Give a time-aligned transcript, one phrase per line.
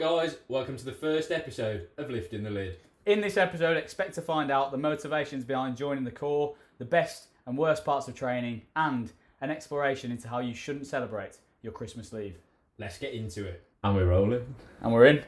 [0.00, 2.78] guys, welcome to the first episode of Lifting the Lid.
[3.04, 7.26] In this episode, expect to find out the motivations behind joining the corps, the best
[7.44, 12.14] and worst parts of training, and an exploration into how you shouldn't celebrate your Christmas
[12.14, 12.38] leave.
[12.78, 13.62] Let's get into it.
[13.84, 14.54] And we're rolling.
[14.80, 15.22] And we're in.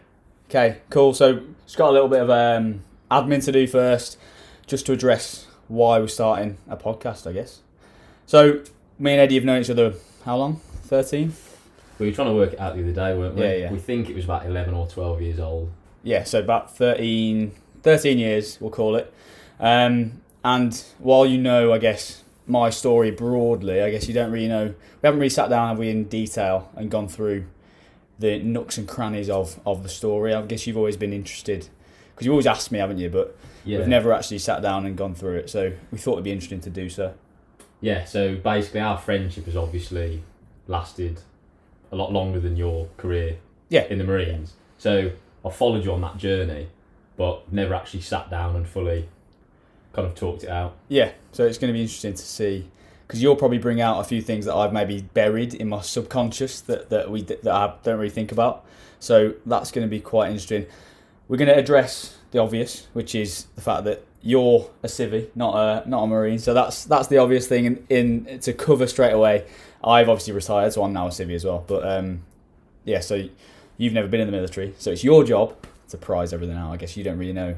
[0.48, 1.12] Okay, cool.
[1.12, 4.16] So, just got a little bit of um, admin to do first,
[4.66, 7.60] just to address why we're starting a podcast, I guess.
[8.24, 8.62] So,
[8.98, 9.92] me and Eddie have known each other
[10.24, 10.62] how long?
[10.84, 11.34] 13?
[12.02, 13.42] We were trying to work it out the other day, weren't we?
[13.42, 13.70] Yeah, yeah.
[13.72, 15.70] We think it was about 11 or 12 years old.
[16.02, 17.52] yeah, so about 13,
[17.84, 19.14] 13 years, we'll call it.
[19.60, 24.48] Um, and while you know, I guess, my story broadly, I guess you don't really
[24.48, 27.46] know, we haven't really sat down, have we, in detail and gone through
[28.18, 30.34] the nooks and crannies of, of the story.
[30.34, 31.68] I guess you've always been interested,
[32.12, 33.10] because you've always asked me, haven't you?
[33.10, 33.78] But Yeah.
[33.78, 36.60] we've never actually sat down and gone through it, so we thought it'd be interesting
[36.62, 37.14] to do so.
[37.80, 40.24] Yeah, so basically our friendship has obviously
[40.66, 41.20] lasted
[41.92, 43.36] a lot longer than your career
[43.68, 43.84] Yeah.
[43.84, 44.54] in the Marines.
[44.78, 45.12] So
[45.44, 46.68] I followed you on that journey,
[47.16, 49.08] but never actually sat down and fully
[49.92, 50.74] kind of talked it out.
[50.88, 52.68] Yeah, so it's going to be interesting to see
[53.06, 56.62] because you'll probably bring out a few things that I've maybe buried in my subconscious
[56.62, 58.64] that, that we that I don't really think about.
[59.00, 60.64] So that's going to be quite interesting.
[61.28, 65.54] We're going to address the obvious, which is the fact that you're a civvy, not
[65.56, 66.38] a not a marine.
[66.38, 67.64] So that's that's the obvious thing.
[67.66, 69.44] In, in to cover straight away,
[69.84, 71.64] I've obviously retired, so I'm now a civvy as well.
[71.66, 72.22] But um,
[72.84, 73.28] yeah, so
[73.78, 75.54] you've never been in the military, so it's your job
[75.88, 76.72] to prize everything out.
[76.72, 77.54] I guess you don't really know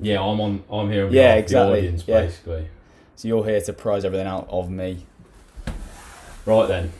[0.00, 0.62] Yeah, I'm on.
[0.70, 1.80] I'm here Yeah, exactly.
[1.82, 2.20] the audience, Yeah.
[2.22, 2.68] basically.
[3.16, 5.04] so you're here to prize everything out of me.
[6.44, 6.92] Right then.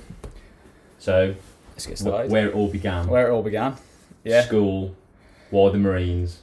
[0.98, 1.34] So
[1.72, 2.30] Let's get started.
[2.30, 3.06] where it all began.
[3.06, 3.74] where it all began.
[4.24, 4.94] Yeah, School.
[5.50, 6.40] Why the Marines?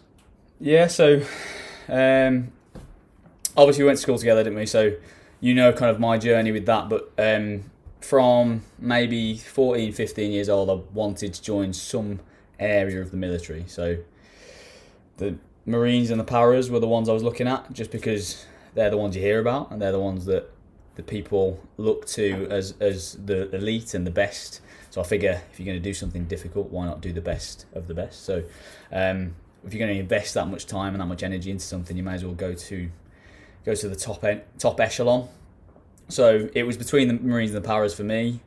[0.59, 0.87] yeah.
[0.87, 1.21] So,
[1.89, 2.51] um,
[3.57, 4.65] obviously we went to school together, didn't we?
[4.65, 4.93] So,
[5.41, 6.87] you know, kind of my journey with that.
[6.87, 7.65] But um,
[8.03, 12.19] from maybe 14, 15 years old, I wanted to join some
[12.59, 13.65] area of the military.
[13.67, 13.97] So,
[15.17, 18.89] the Marines and the Paras were the ones I was looking at, just because they're
[18.89, 20.51] the ones you hear about, and they're the ones that
[20.95, 24.61] the people look to as as the elite and the best.
[24.89, 27.65] So I figure if you're going to do something difficult, why not do the best
[27.73, 28.25] of the best?
[28.25, 28.43] So
[28.91, 29.35] um,
[29.65, 32.03] if you're going to invest that much time and that much energy into something, you
[32.03, 32.89] may as well go to
[33.65, 35.29] go to the top end, top echelon.
[36.09, 38.41] So it was between the Marines and the Paras for me.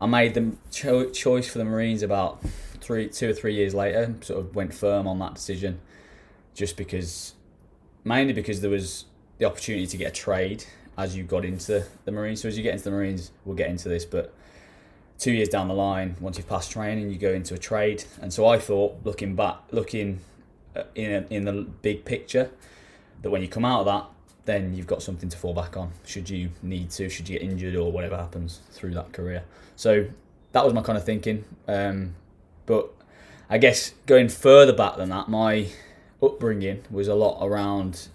[0.00, 2.42] I made the cho- choice for the Marines about
[2.80, 4.14] three, two or three years later.
[4.20, 5.80] Sort of went firm on that decision,
[6.54, 7.34] just because,
[8.04, 9.06] mainly because there was
[9.38, 10.64] the opportunity to get a trade
[10.96, 12.42] as you got into the Marines.
[12.42, 14.32] So as you get into the Marines, we'll get into this, but
[15.18, 18.04] two years down the line, once you've passed training, you go into a trade.
[18.20, 20.20] And so I thought, looking back, looking
[20.76, 22.50] uh, in a, in the big picture,
[23.22, 24.06] that when you come out of that,
[24.44, 25.92] then you've got something to fall back on.
[26.04, 29.44] Should you need to, should you get injured or whatever happens through that career.
[29.76, 30.06] So
[30.52, 31.44] that was my kind of thinking.
[31.66, 32.14] Um,
[32.66, 32.90] but
[33.48, 35.68] I guess going further back than that, my
[36.22, 38.08] upbringing was a lot around.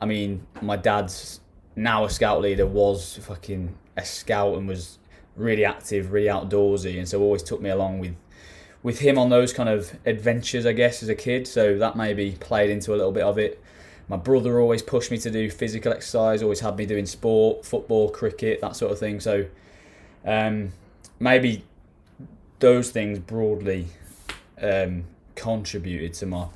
[0.00, 1.40] I mean, my dad's
[1.74, 4.98] now a scout leader was fucking a scout and was
[5.36, 8.16] really active, really outdoorsy, and so always took me along with
[8.82, 11.46] with him on those kind of adventures, I guess, as a kid.
[11.46, 13.62] So that maybe played into a little bit of it.
[14.08, 18.08] My brother always pushed me to do physical exercise, always had me doing sport, football,
[18.08, 19.18] cricket, that sort of thing.
[19.20, 19.46] So
[20.24, 20.72] um,
[21.18, 21.64] maybe
[22.60, 23.86] those things broadly
[24.60, 26.46] um, contributed to my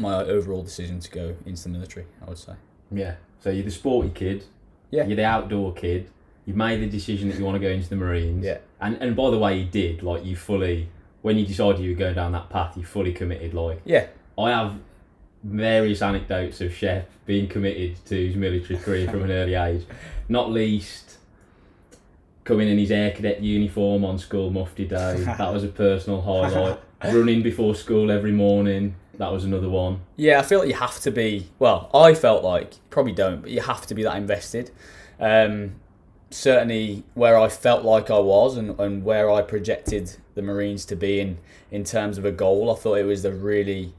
[0.00, 2.06] my overall decision to go into the military.
[2.22, 2.52] I would say.
[2.90, 3.16] Yeah.
[3.40, 4.44] So you're the sporty kid.
[4.90, 5.06] Yeah.
[5.06, 6.08] You're the outdoor kid.
[6.46, 8.44] You've made the decision that you want to go into the Marines.
[8.44, 8.58] Yeah.
[8.80, 10.02] And and by the way, you did.
[10.02, 10.88] Like you fully,
[11.22, 13.52] when you decided you were going down that path, you fully committed.
[13.54, 14.06] Like Yeah.
[14.38, 14.78] I have
[15.42, 19.84] various anecdotes of Chef being committed to his military career from an early age.
[20.28, 21.18] Not least
[22.44, 25.22] coming in his air cadet uniform on school mufti day.
[25.24, 26.80] That was a personal highlight.
[27.04, 28.96] Running before school every morning.
[29.18, 30.00] That was another one.
[30.16, 31.48] Yeah, I feel like you have to be.
[31.58, 34.70] Well, I felt like probably don't, but you have to be that invested.
[35.20, 35.74] Um,
[36.30, 40.96] certainly, where I felt like I was, and, and where I projected the Marines to
[40.96, 41.38] be in
[41.70, 43.92] in terms of a goal, I thought it was a really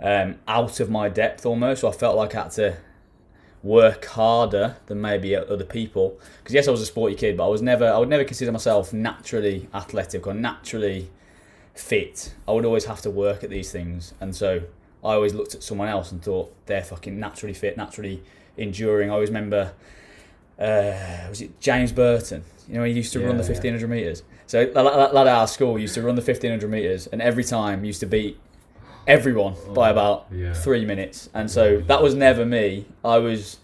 [0.00, 1.80] um, out of my depth almost.
[1.80, 2.76] So I felt like I had to
[3.62, 6.20] work harder than maybe other people.
[6.38, 7.86] Because yes, I was a sporty kid, but I was never.
[7.86, 11.10] I would never consider myself naturally athletic or naturally
[11.74, 12.32] fit.
[12.46, 14.62] I would always have to work at these things, and so
[15.04, 18.22] I always looked at someone else and thought they're fucking naturally fit, naturally
[18.56, 19.10] enduring.
[19.10, 19.72] I always remember,
[20.58, 22.44] uh, was it James Burton?
[22.68, 23.54] You know, he used to run the Yeah, yeah.
[23.54, 24.22] fifteen hundred meters.
[24.46, 27.20] So that lad lad at our school used to run the fifteen hundred meters, and
[27.20, 28.38] every time used to beat
[29.06, 30.52] everyone by about Yeah.
[30.52, 31.28] three minutes.
[31.34, 32.86] And so that was never me.
[33.04, 33.58] I was,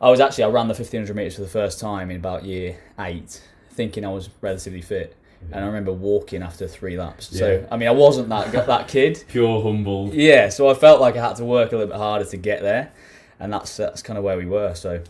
[0.00, 2.44] I was actually I ran the fifteen hundred meters for the first time in about
[2.44, 5.14] year eight, thinking I was relatively fit.
[5.52, 7.28] and I remember walking after three laps.
[7.32, 7.38] Yeah.
[7.38, 9.22] So I mean, I wasn't that that kid.
[9.28, 10.10] Pure humble.
[10.12, 12.62] Yeah, so I felt like I had to work a little bit harder to get
[12.62, 12.90] there,
[13.38, 14.74] and that's that's kind of where we were.
[14.74, 15.02] So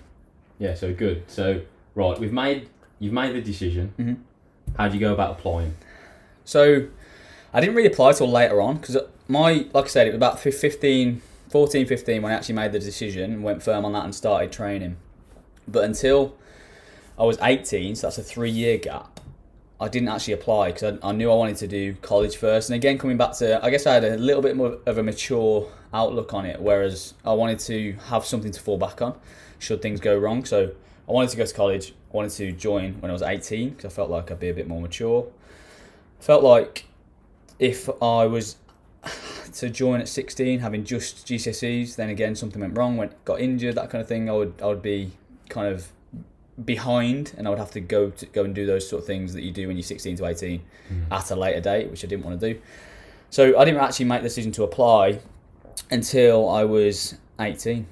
[0.59, 1.23] Yeah, so good.
[1.29, 1.61] So
[1.95, 2.69] right, we've made
[2.99, 3.95] you've made the decision.
[3.99, 4.17] Mhm.
[4.77, 5.75] How do you go about applying?
[6.45, 6.87] So
[7.55, 8.97] I didn't really apply till later on because
[9.29, 11.21] my, like I said, it was about fif- 15,
[11.51, 14.97] 14, 15 when I actually made the decision went firm on that and started training.
[15.69, 16.37] But until
[17.19, 19.21] I was 18, so that's a three year gap,
[19.81, 22.71] I didn't actually apply because I, I knew I wanted to do college first.
[22.71, 25.03] And again, coming back to, I guess I had a little bit more of a
[25.03, 29.19] mature outlook on it, whereas I wanted to have something to fall back on
[29.59, 30.45] should things go wrong.
[30.45, 30.73] So
[31.09, 31.95] I wanted to go to college.
[32.13, 34.55] I wanted to join when I was 18 because I felt like I'd be a
[34.55, 35.27] bit more mature.
[36.21, 36.87] Felt like
[37.59, 38.57] if I was
[39.55, 43.75] to join at 16, having just GCSEs, then again something went wrong, went got injured,
[43.77, 45.13] that kind of thing, I would I would be
[45.49, 45.89] kind of
[46.63, 49.35] behind, and I would have to go to go and do those sort of things
[49.35, 51.03] that you do when you're 16 to 18 hmm.
[51.13, 52.61] at a later date, which I didn't want to do.
[53.31, 55.21] So I didn't actually make the decision to apply
[55.91, 57.87] until I was 18.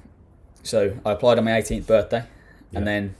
[0.62, 2.25] So I applied on my 18th birthday,
[2.70, 2.78] Yeah.
[2.78, 3.14] and then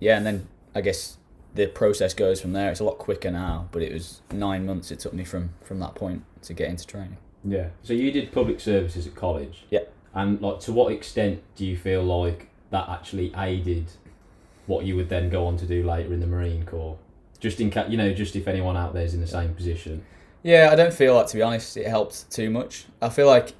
[0.00, 1.16] yeah, and then I guess
[1.54, 2.70] the process goes from there.
[2.70, 5.80] It's a lot quicker now, but it was nine months it took me from from
[5.80, 7.18] that point to get into training.
[7.44, 7.68] Yeah.
[7.82, 9.64] So you did public services at college.
[9.70, 9.80] Yeah.
[10.14, 13.86] And like, to what extent do you feel like that actually aided
[14.66, 16.98] what you would then go on to do later in the Marine Corps?
[17.40, 20.04] Just in case, you know, just if anyone out there is in the same position.
[20.42, 22.86] Yeah, I don't feel like to be honest it helped too much.
[23.00, 23.52] I feel like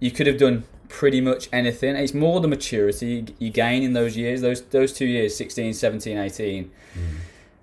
[0.00, 1.96] you could have done pretty much anything.
[1.96, 4.40] It's more the maturity you gain in those years.
[4.40, 6.64] Those those two years, 16, 17, 18.
[6.64, 7.00] Hmm.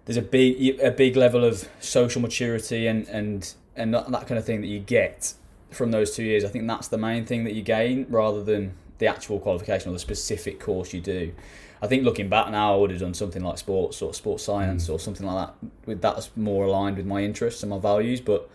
[0.06, 4.40] There's a big a big level of social maturity and and and that that kind
[4.40, 5.34] of thing that you get
[5.78, 6.44] from those two years.
[6.44, 9.94] I think that's the main thing that you gain rather than the actual qualification or
[9.94, 11.34] the specific course you do.
[11.82, 14.90] I think looking back now, I would have done something like sports or sports science
[14.90, 15.70] or something like that.
[15.86, 18.20] With that's more aligned with my interests and my values.
[18.20, 18.50] But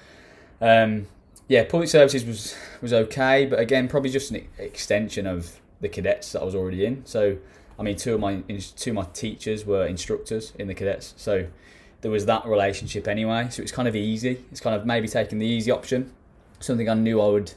[0.61, 1.07] um,
[1.49, 6.33] yeah, public services was was okay, but again, probably just an extension of the cadets
[6.33, 7.05] that I was already in.
[7.07, 7.39] So,
[7.79, 8.41] I mean, two of my
[8.77, 11.47] two of my teachers were instructors in the cadets, so
[12.01, 13.49] there was that relationship anyway.
[13.51, 14.45] So it's kind of easy.
[14.51, 16.13] It's kind of maybe taking the easy option,
[16.63, 17.53] something I knew I would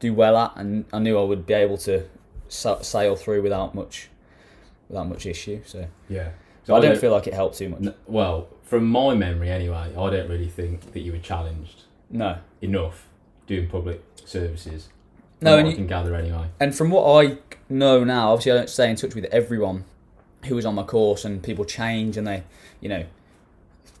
[0.00, 2.04] do well at, and I knew I would be able to
[2.48, 4.08] sail through without much
[4.88, 5.60] without much issue.
[5.64, 6.28] So, Yeah.
[6.64, 7.80] so I don't feel like it helped too much.
[7.80, 12.36] N- Well, from my memory anyway, I don't really think that you were challenged No,
[12.60, 13.08] enough
[13.46, 14.88] doing public services.
[15.40, 16.46] No, and I you- can gather anyway.
[16.60, 17.38] And from what I
[17.70, 19.84] know now, obviously I don't stay in touch with everyone
[20.44, 22.42] who was on my course, and people change and they,
[22.80, 23.04] you know,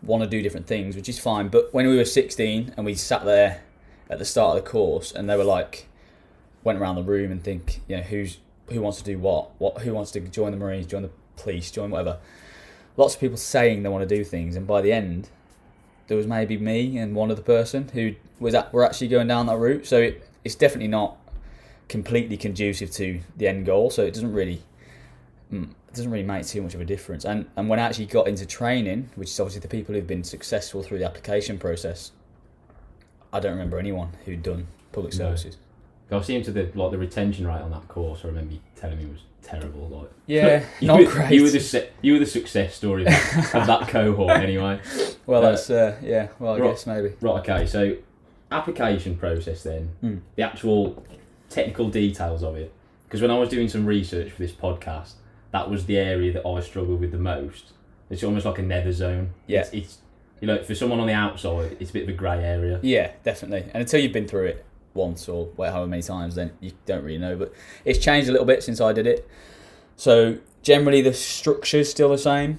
[0.02, 1.48] want to do different things, which is fine.
[1.48, 3.62] But when we were 16 and we sat there
[4.14, 5.88] at the start of the course, and they were like,
[6.62, 8.38] went around the room and think, you know, who's
[8.70, 11.70] who wants to do what, what, who wants to join the Marines, join the police,
[11.70, 12.18] join whatever.
[12.96, 15.28] Lots of people saying they want to do things, and by the end,
[16.06, 19.46] there was maybe me and one other person who was at, were actually going down
[19.46, 19.86] that route.
[19.86, 21.16] So it, it's definitely not
[21.88, 23.90] completely conducive to the end goal.
[23.90, 24.62] So it doesn't really
[25.52, 27.24] mm, it doesn't really make too much of a difference.
[27.24, 30.24] And and when I actually got into training, which is obviously the people who've been
[30.24, 32.12] successful through the application process,
[33.34, 35.18] I don't remember anyone who'd done public No.
[35.18, 35.58] services.
[36.10, 38.20] I seem to the like the retention rate on that course.
[38.24, 39.88] I remember you telling me was terrible.
[39.88, 41.32] Like Yeah, you not were, great.
[41.32, 44.80] You were the se- you were the success story of, of that cohort anyway.
[45.26, 46.28] well, uh, that's uh, yeah.
[46.38, 46.70] Well, I right.
[46.70, 47.14] guess maybe.
[47.20, 47.40] Right.
[47.40, 47.66] Okay.
[47.66, 47.96] So
[48.52, 49.90] application process then.
[50.00, 50.16] Hmm.
[50.36, 51.02] The actual
[51.50, 52.72] technical details of it.
[53.06, 55.14] Because when I was doing some research for this podcast,
[55.50, 57.72] that was the area that I struggled with the most.
[58.10, 59.30] It's almost like a nether zone.
[59.46, 59.60] Yeah.
[59.60, 59.98] It's, it's
[60.40, 62.80] you know for someone on the outside, it's a bit of a grey area.
[62.82, 63.70] Yeah, definitely.
[63.72, 64.64] And until you've been through it
[64.94, 67.36] once or however many times, then you don't really know.
[67.36, 67.52] But
[67.84, 69.28] it's changed a little bit since I did it.
[69.96, 72.58] So generally, the structure's still the same.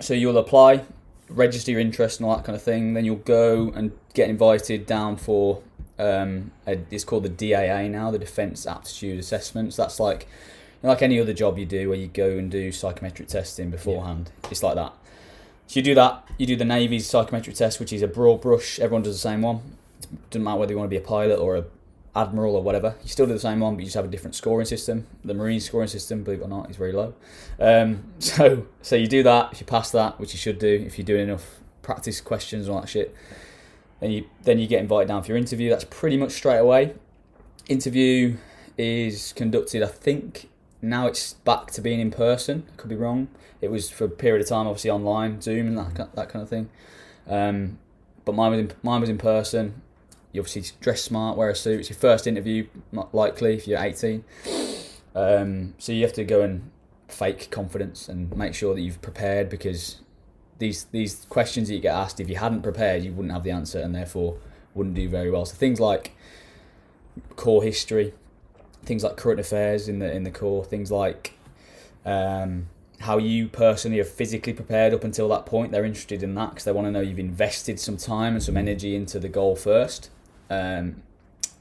[0.00, 0.84] So you'll apply,
[1.28, 2.94] register your interest and all that kind of thing.
[2.94, 5.62] Then you'll go and get invited down for.
[5.98, 9.76] Um, a, it's called the DAA now, the Defence Aptitude Assessments.
[9.76, 10.26] That's like
[10.82, 14.32] like any other job you do, where you go and do psychometric testing beforehand.
[14.50, 14.92] It's like that.
[15.66, 16.28] So you do that.
[16.38, 18.78] You do the Navy's psychometric test, which is a broad brush.
[18.78, 19.62] Everyone does the same one
[20.02, 21.64] It doesn't matter whether you want to be a pilot or a
[22.14, 22.94] admiral or whatever.
[23.02, 25.06] You still do the same one, but you just have a different scoring system.
[25.24, 27.14] The Marine scoring system, believe it or not, is very low.
[27.58, 29.52] Um, so so you do that.
[29.52, 32.74] If you pass that, which you should do, if you're doing enough practice questions and
[32.74, 33.14] all that shit,
[34.00, 35.70] then you then you get invited down for your interview.
[35.70, 36.94] That's pretty much straight away.
[37.68, 38.36] Interview
[38.76, 39.82] is conducted.
[39.82, 40.48] I think
[40.82, 42.64] now it's back to being in person.
[42.76, 43.28] Could be wrong.
[43.60, 46.48] It was for a period of time, obviously online, Zoom and that that kind of
[46.48, 46.68] thing.
[47.28, 47.78] Um,
[48.24, 49.80] but mine was in, mine was in person.
[50.32, 51.80] You obviously dress smart, wear a suit.
[51.80, 52.66] It's your first interview,
[53.12, 54.24] likely if you're 18.
[55.14, 56.70] Um, so you have to go and
[57.08, 60.00] fake confidence and make sure that you've prepared because
[60.58, 63.50] these these questions that you get asked, if you hadn't prepared, you wouldn't have the
[63.50, 64.38] answer, and therefore
[64.74, 65.44] wouldn't do very well.
[65.44, 66.12] So things like
[67.36, 68.14] corps history,
[68.84, 71.34] things like current affairs in the in the corps, things like
[72.04, 72.68] um,
[73.00, 75.72] how you personally have physically prepared up until that point.
[75.72, 78.56] They're interested in that because they want to know you've invested some time and some
[78.56, 80.10] energy into the goal first.
[80.50, 81.02] Um,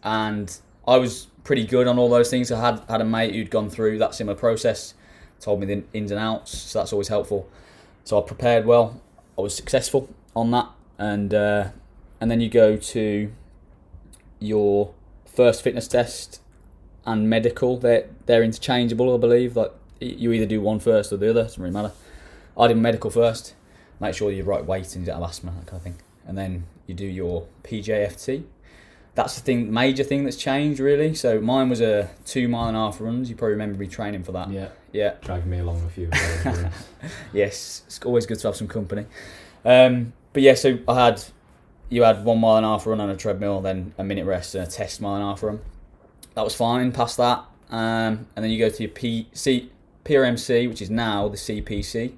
[0.04, 2.52] and I was pretty good on all those things.
[2.52, 4.94] I had had a mate who'd gone through that similar process,
[5.40, 7.50] told me the ins and outs, so that's always helpful.
[8.04, 9.02] So I prepared well.
[9.38, 11.70] I was successful on that, and uh,
[12.20, 13.32] and then you go to
[14.40, 14.94] your
[15.26, 16.41] first fitness test
[17.06, 17.78] and medical.
[17.78, 19.56] They're they're interchangeable, I believe.
[19.56, 21.42] Like you either do one first or the other.
[21.42, 21.92] It doesn't really matter.
[22.58, 23.56] I did medical first.
[24.00, 25.96] Make sure you're right weight and you don't have asthma, that kind of thing.
[26.28, 28.44] And then you do your PJFT.
[29.14, 31.14] That's the thing, major thing that's changed really.
[31.14, 33.30] So mine was a two mile and a half runs.
[33.30, 34.50] You probably remember me training for that.
[34.50, 35.16] Yeah, Yeah.
[35.22, 36.06] dragging me along a few.
[36.06, 36.74] of those runs.
[37.34, 39.06] Yes, it's always good to have some company.
[39.66, 41.24] Um, but yeah, so I had
[41.90, 44.56] you had one mile and a half run on a treadmill, then a minute rest
[44.56, 45.60] and a test mile and a half run.
[46.36, 46.92] That was fine.
[46.92, 49.72] Past that, um, and then you go to your P, C,
[50.06, 52.14] PRMC, which is now the CPC.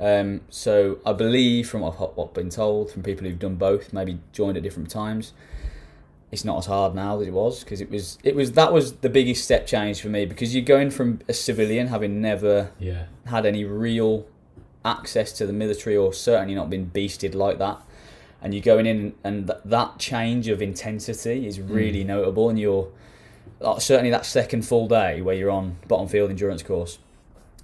[0.00, 4.18] Um, so I believe from what I've, been told from people who've done both, maybe
[4.32, 5.32] joined at different times,
[6.32, 8.94] it's not as hard now as it was because it was it was that was
[8.96, 13.04] the biggest step change for me because you're going from a civilian having never yeah,
[13.26, 14.26] had any real
[14.84, 17.80] access to the military or certainly not been beasted like that
[18.42, 22.88] and you're going in and th- that change of intensity is really notable and you're
[23.78, 26.98] certainly that second full day where you're on bottom field endurance course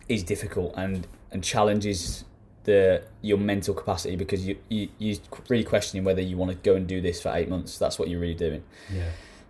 [0.08, 2.24] is difficult and and challenges
[2.64, 5.16] the your mental capacity because you, you you're
[5.48, 8.08] really questioning whether you want to go and do this for eight months that's what
[8.08, 9.08] you're really doing yeah,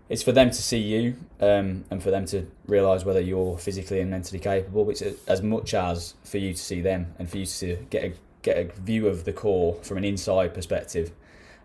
[0.09, 4.01] it's for them to see you um, and for them to realise whether you're physically
[4.01, 4.85] and mentally capable.
[4.85, 8.05] which a- as much as for you to see them and for you to get
[8.05, 11.13] a get a view of the corps from an inside perspective,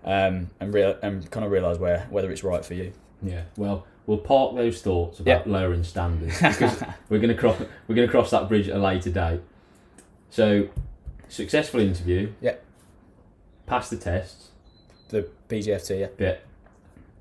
[0.03, 2.91] um, and real and kind of realise where whether it's right for you.
[3.23, 3.43] yeah.
[3.57, 8.31] Well, we'll park those thoughts about lowering standards because we're gonna cross we're gonna cross
[8.31, 9.41] that bridge at a later date.
[10.29, 10.69] So,
[11.29, 12.31] successful interview.
[12.41, 12.63] Yep.
[13.67, 14.49] Pass the tests.
[15.09, 16.07] The PJFT, yeah.
[16.17, 16.45] Bit.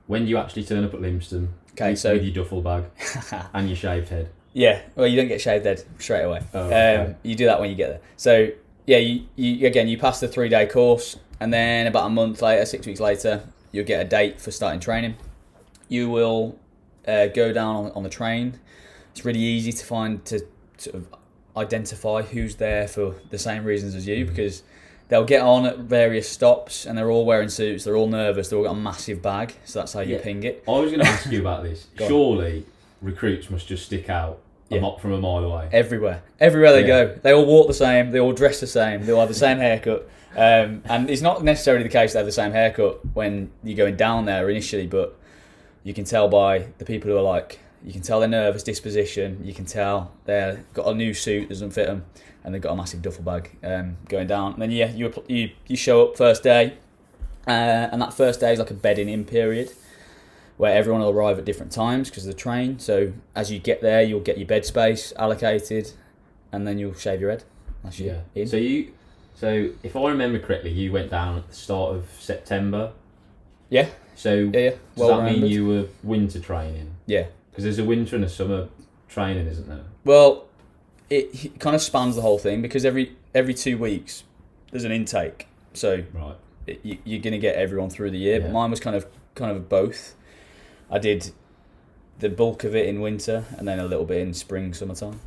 [0.07, 1.49] When do you actually turn up at Lympstone?
[1.73, 2.85] Okay, with, so with your duffel bag
[3.55, 4.31] and your shaved head.
[4.53, 6.43] yeah, well, you don't get shaved head straight away.
[6.53, 8.00] Oh, Um, you do that when you get there.
[8.17, 8.49] So
[8.87, 12.43] yeah, you, you again you pass the three day course, and then about a month
[12.43, 15.17] later, six weeks later, you'll get a date for starting training.
[15.88, 16.59] You will
[17.06, 18.58] uh, go down on, on the train.
[19.12, 20.40] It's really easy to find to
[20.78, 21.06] sort of
[21.56, 24.62] identify who's there for the same reasons as you because
[25.08, 27.84] they'll get on at various stops and they're all wearing suits.
[27.84, 28.49] They're all nervous.
[28.49, 30.23] They've all got a massive bag, so that's how you Yeah.
[30.23, 30.64] ping it.
[30.66, 31.87] I was going to ask you about this.
[31.99, 32.64] Surely
[33.00, 34.80] recruits must just stick out a Yeah.
[34.80, 35.68] mop from a mile away.
[35.73, 36.23] everywhere.
[36.40, 36.87] Everywhere they Yeah.
[37.04, 38.11] go, they all walk the same.
[38.11, 39.06] They all dress the same.
[39.06, 40.08] They all have the same haircut.
[40.37, 43.94] Um, and it's not necessarily the case they have the same haircut when you're going
[43.94, 45.16] down there initially, but
[45.85, 49.41] you can tell by the people who are like, you can tell their nervous disposition.
[49.45, 52.05] You can tell they've got a new suit that doesn't fit them,
[52.43, 54.55] and they've got a massive duffel bag um, going down.
[54.55, 56.79] And then yeah, you you you show up first day,
[57.47, 57.50] uh,
[57.93, 59.71] and that first day is like a bedding in period
[60.57, 62.79] where everyone will arrive at different times because of the train.
[62.79, 65.93] So as you get there, you'll get your bed space allocated,
[66.53, 67.45] and then you'll shave your head.
[67.83, 68.21] That's Yeah.
[68.35, 68.47] in.
[68.47, 68.93] So you,
[69.35, 72.93] so if I remember correctly, you went down at the start of September.
[73.69, 73.88] Yeah.
[74.14, 74.71] So yeah, yeah.
[74.71, 76.94] does Well that mean you were winter training?
[77.06, 77.26] Yeah.
[77.50, 78.68] Because there's a winter and a summer
[79.09, 79.85] training, isn't there?
[80.04, 80.47] Well,
[81.11, 84.25] it, it kind of spans the whole thing because every every two weeks
[84.71, 85.47] there's an intake.
[85.73, 86.37] So Right.
[86.66, 88.38] it, you, you're going to get everyone through the year.
[88.38, 88.47] Yeah.
[88.47, 90.14] But mine was kind of kind of both.
[90.90, 91.30] I did
[92.21, 95.21] the bulk of it in winter and then a little bit in spring, summertime.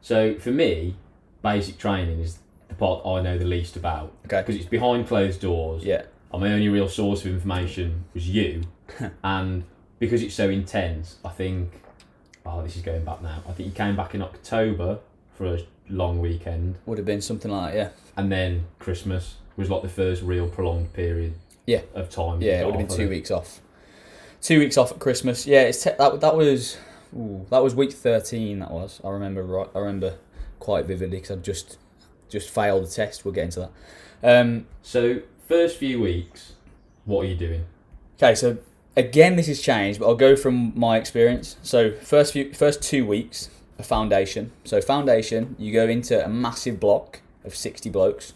[0.00, 0.94] So for me,
[1.42, 2.38] basic training is
[2.68, 4.40] the part I know the least about Okay.
[4.40, 5.84] because it's behind closed doors.
[5.84, 6.02] Yeah.
[6.32, 8.62] And my only real source of information was you,
[9.24, 9.64] and
[9.98, 11.82] because it's so intense, I think.
[12.46, 13.42] Oh, this is going back now.
[13.46, 15.00] I think you came back in October
[15.34, 15.58] for a
[15.90, 17.90] long weekend, Would have been something like yeah.
[18.16, 21.34] and then Christmas was like the first real prolonged period.
[21.66, 21.82] Yeah.
[21.94, 22.40] Of time.
[22.40, 22.60] Yeah.
[22.62, 23.60] It would have been two weeks off.
[24.40, 25.46] Two weeks off at Christmas.
[25.46, 25.62] Yeah.
[25.62, 26.78] It's te- that that was
[27.14, 28.60] ooh, that was week thirteen.
[28.60, 29.00] That was.
[29.04, 29.68] I remember right.
[29.74, 30.14] I remember
[30.58, 31.76] quite vividly because I just
[32.28, 33.24] just failed the test.
[33.24, 33.68] We'll get into
[34.22, 34.40] that.
[34.40, 36.52] Um, So first few weeks,
[37.06, 37.64] what are you doing?
[38.16, 38.58] Okay, so
[38.96, 41.56] again, this has changed, but I'll go from my experience.
[41.62, 44.52] So first few, first two weeks, a foundation.
[44.64, 48.34] So foundation, you go into a massive block of sixty blokes.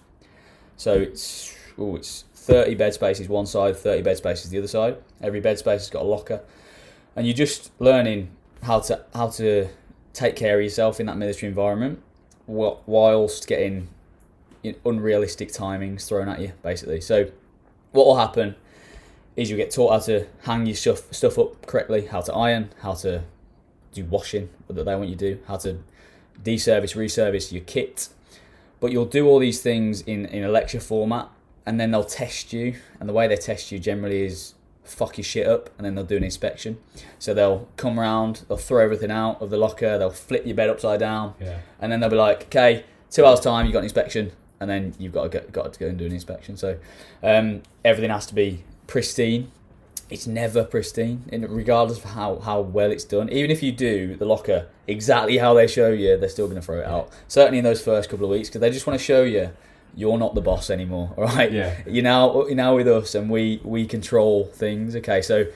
[0.76, 4.96] So it's oh, it's thirty bed spaces one side, thirty bed spaces the other side.
[5.20, 6.40] Every bed space has got a locker,
[7.14, 8.30] and you're just learning
[8.62, 9.68] how to how to
[10.12, 12.02] take care of yourself in that military environment,
[12.46, 13.88] wh- whilst getting
[14.84, 17.00] unrealistic timings thrown at you, basically.
[17.00, 17.30] So
[17.92, 18.54] what will happen
[19.36, 22.70] is you'll get taught how to hang your stuff stuff up correctly, how to iron,
[22.82, 23.22] how to
[23.92, 25.78] do washing that they want you to do, how to
[26.42, 28.08] deservice, reservice your kit.
[28.80, 31.28] But you'll do all these things in, in a lecture format
[31.64, 32.76] and then they'll test you.
[32.98, 34.54] And the way they test you generally is
[34.84, 36.78] fuck your shit up and then they'll do an inspection.
[37.18, 40.68] So they'll come around, they'll throw everything out of the locker, they'll flip your bed
[40.70, 41.58] upside down, Yeah.
[41.80, 44.94] and then they'll be like, okay, two hours time, you got an inspection, and then
[44.98, 46.56] you've got to go, got to go and do an inspection.
[46.56, 46.78] So
[47.22, 49.50] um, everything has to be pristine.
[50.08, 53.30] It's never pristine, in regardless of how, how well it's done.
[53.30, 56.66] Even if you do the locker exactly how they show you, they're still going to
[56.66, 57.10] throw it out.
[57.28, 59.50] Certainly in those first couple of weeks, because they just want to show you
[59.94, 61.12] you're not the boss anymore.
[61.18, 61.74] All right, Yeah.
[61.86, 64.94] you're now you're now with us, and we we control things.
[64.96, 65.46] Okay, so.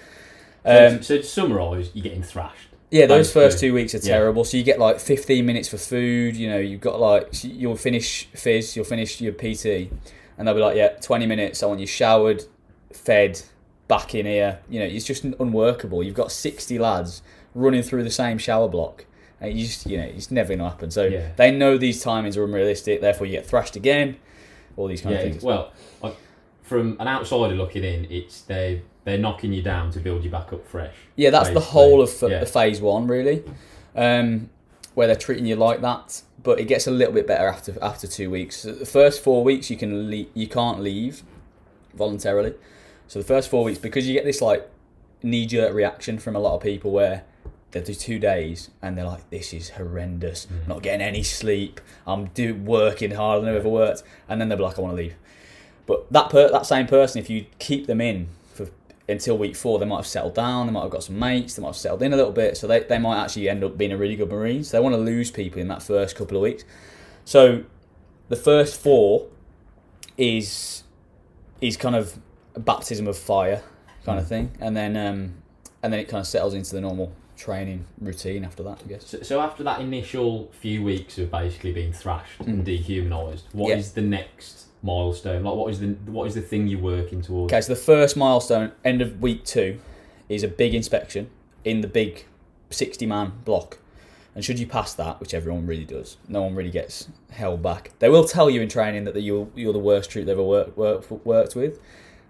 [0.64, 2.68] So, Um, so to summarise, you're getting thrashed.
[2.90, 4.16] Yeah, those first two weeks are Yeah.
[4.18, 4.44] terrible.
[4.44, 6.36] So you get like 15 minutes for food.
[6.36, 9.90] You know, you've got like you'll finish fizz, you'll finish your PT,
[10.38, 11.62] and they'll be like, yeah, 20 minutes.
[11.62, 12.44] I want you showered,
[12.92, 13.42] fed,
[13.88, 14.58] back in here.
[14.68, 16.02] You know, it's just unworkable.
[16.02, 17.22] You've got 60 lads
[17.54, 19.04] running through the same shower block.
[19.40, 20.90] And you just, you know, it's never going to happen.
[20.90, 21.28] So Yeah.
[21.36, 23.00] they know these timings are unrealistic.
[23.02, 24.16] Therefore, you get thrashed again.
[24.76, 25.20] All these kind Yeah.
[25.22, 25.42] of things.
[25.42, 26.12] Well, I,
[26.66, 30.52] from an outsider looking in, it's they they're knocking you down to build you back
[30.52, 30.94] up fresh.
[31.14, 32.40] Yeah, that's the whole of f- Yeah.
[32.40, 33.44] the phase one, really,
[33.94, 34.50] um,
[34.94, 36.22] where they're treating you like that.
[36.42, 38.56] But it gets a little bit better after after two weeks.
[38.56, 41.22] So the first four weeks you can le- you can't leave
[41.94, 42.54] voluntarily.
[43.08, 44.68] So the first four weeks because you get this like
[45.22, 47.22] knee jerk reaction from a lot of people where
[47.72, 50.46] they do two days and they're like, "This is horrendous.
[50.50, 51.80] I'm not getting any sleep.
[52.06, 55.02] I'm do working harder than I've ever worked," and then they're like, "I want to
[55.02, 55.14] leave."
[55.86, 58.68] But that per- that same person, if you keep them in for
[59.08, 60.66] until week four, they might have settled down.
[60.66, 61.54] They might have got some mates.
[61.54, 62.56] They might have settled in a little bit.
[62.56, 64.64] So they, they might actually end up being a really good marine.
[64.64, 66.64] So they want to lose people in that first couple of weeks.
[67.24, 67.62] So
[68.28, 69.26] the first four
[70.18, 70.82] is
[71.60, 72.18] is kind of
[72.54, 73.62] a baptism of fire
[74.04, 75.34] kind of thing, and then um,
[75.82, 78.80] and then it kind of settles into the normal training routine after that.
[78.84, 79.06] I guess.
[79.06, 82.84] So, so after that initial few weeks of basically being thrashed and Mm.
[82.84, 83.94] dehumanised, what is Yeah.
[83.96, 85.42] the next milestone?
[85.44, 87.52] Like, what is the what is the thing you're working towards?
[87.52, 89.78] Okay, so the first milestone, end of week two,
[90.28, 91.28] is a big inspection
[91.64, 92.24] in the big
[92.70, 93.78] 60 man block.
[94.34, 97.92] And should you pass that, which everyone really does, no one really gets held back.
[98.00, 100.76] They will tell you in training that you're, you're the worst troop they've ever worked,
[100.76, 101.80] worked, worked with.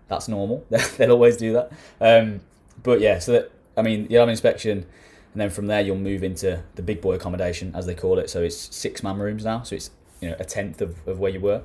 [0.06, 0.64] That's normal.
[0.96, 1.72] They'll always do that.
[2.00, 2.42] Um,
[2.84, 4.86] but yeah, so that, I mean, you'll have an inspection,
[5.32, 8.30] and then from there you'll move into the big boy accommodation, as they call it.
[8.30, 9.90] So it's six man rooms now, so it's
[10.20, 11.62] you know a tenth of, of where you were.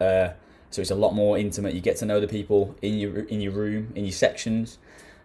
[0.00, 0.30] Uh,
[0.70, 1.74] so it's a lot more intimate.
[1.74, 4.78] You get to know the people in your in your room, in your sections,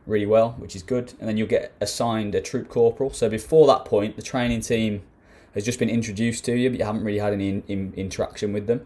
[0.05, 1.13] really well, which is good.
[1.19, 3.12] And then you'll get assigned a troop corporal.
[3.12, 5.03] So before that point, the training team
[5.53, 8.53] has just been introduced to you, but you haven't really had any in, in, interaction
[8.53, 8.86] with them.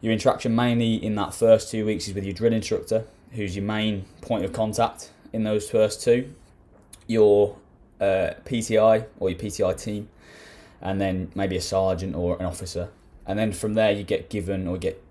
[0.00, 3.64] Your interaction mainly in that first two weeks is with your drill instructor, who's your
[3.64, 6.32] main point of contact in those first two.
[7.06, 7.56] Your
[8.00, 10.08] uh, PTI or your PTI team,
[10.80, 12.88] and then maybe a sergeant or an officer.
[13.26, 15.02] And then from there, you get given or get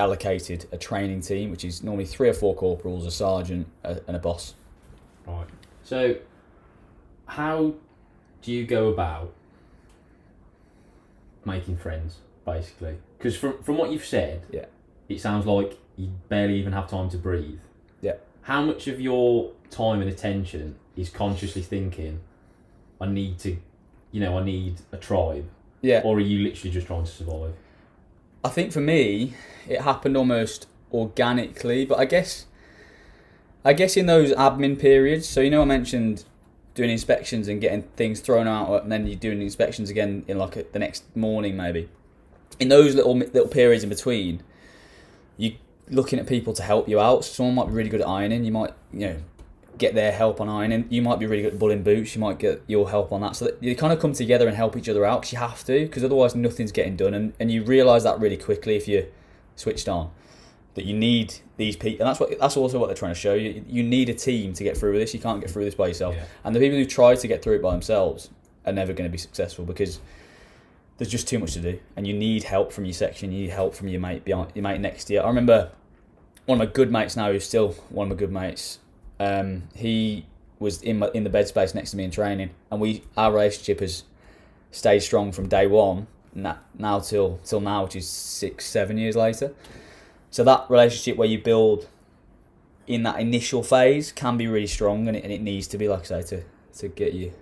[0.00, 4.16] allocated a training team, which is normally three or four corporals, a sergeant, a, and
[4.16, 4.54] a boss.
[5.26, 5.46] Right.
[5.84, 6.16] So,
[7.26, 7.74] how
[8.42, 9.32] do you go about
[11.44, 12.96] making friends, basically?
[13.18, 14.66] Because from from what you've said, Yeah.
[15.08, 17.60] it sounds like you barely even have time to breathe.
[18.00, 18.14] Yeah.
[18.42, 22.20] How much of your time and attention is consciously thinking,
[23.00, 23.56] I need to,
[24.12, 25.46] you know, I need a tribe,
[25.82, 26.00] Yeah.
[26.04, 27.54] or are you literally just trying to survive?
[28.44, 29.34] I think for me,
[29.68, 32.46] it happened almost organically, but I guess,
[33.64, 35.28] I guess in those admin periods.
[35.28, 36.24] So you know, I mentioned
[36.74, 40.56] doing inspections and getting things thrown out, and then you're doing inspections again in like
[40.56, 41.88] a, the next morning, maybe.
[42.58, 44.42] In those little little periods in between,
[45.36, 45.56] you
[45.88, 47.24] looking at people to help you out.
[47.24, 48.44] So someone might be really good at ironing.
[48.44, 49.16] You might, you know,
[49.80, 50.86] get their help on ironing.
[50.88, 52.14] You might be really good at bulling boots.
[52.14, 53.34] You might get your help on that.
[53.34, 55.64] So that you kind of come together and help each other out because you have
[55.64, 57.14] to, because otherwise nothing's getting done.
[57.14, 59.06] And, and you realise that really quickly if you're
[59.56, 60.12] switched on.
[60.74, 63.34] That you need these people, and that's what that's also what they're trying to show
[63.34, 63.64] you.
[63.68, 65.12] You need a team to get through this.
[65.12, 66.14] You can't get through this by yourself.
[66.14, 66.26] Yeah.
[66.44, 68.30] And the people who try to get through it by themselves
[68.64, 69.98] are never going to be successful because
[70.96, 73.32] there's just too much to do, and you need help from your section.
[73.32, 75.18] You need help from your mate behind your mate next you.
[75.18, 75.72] I remember
[76.46, 78.78] one of my good mates now, who's still one of my good mates.
[79.20, 80.26] Um, he
[80.58, 83.30] was in my, in the bed space next to me in training, and we our
[83.32, 84.02] relationship has
[84.72, 86.06] stayed strong from day one.
[86.34, 89.52] Now till till now, which is six seven years later.
[90.30, 91.88] So that relationship where you build
[92.86, 95.88] in that initial phase can be really strong, and it, and it needs to be
[95.88, 96.42] like I say to
[96.78, 97.32] to get you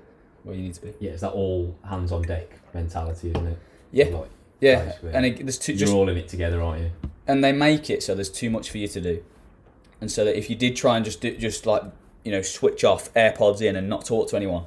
[0.42, 0.94] where you need to be.
[1.00, 3.58] Yeah, it's that all hands on deck mentality, isn't it?
[3.92, 4.06] Yeah.
[4.06, 5.12] Like, Yeah, Basically.
[5.14, 6.90] and it, there's too You're just all in it together, aren't you?
[7.26, 9.22] and they make it so there's too much for you to do,
[10.00, 11.82] and so that if you did try and just do, just like
[12.24, 14.64] you know switch off AirPods in and not talk to anyone,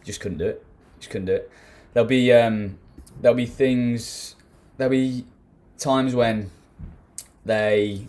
[0.00, 0.64] you just couldn't do it.
[0.98, 1.50] Just couldn't do it.
[1.92, 2.78] There'll be um,
[3.20, 4.34] there'll be things.
[4.76, 5.24] There'll be
[5.78, 6.50] times when
[7.44, 8.08] they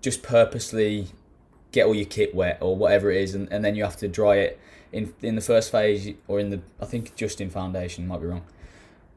[0.00, 1.08] just purposely
[1.72, 4.08] get all your kit wet or whatever it is, and, and then you have to
[4.08, 4.60] dry it
[4.92, 8.26] in in the first phase or in the I think just in foundation might be
[8.26, 8.44] wrong.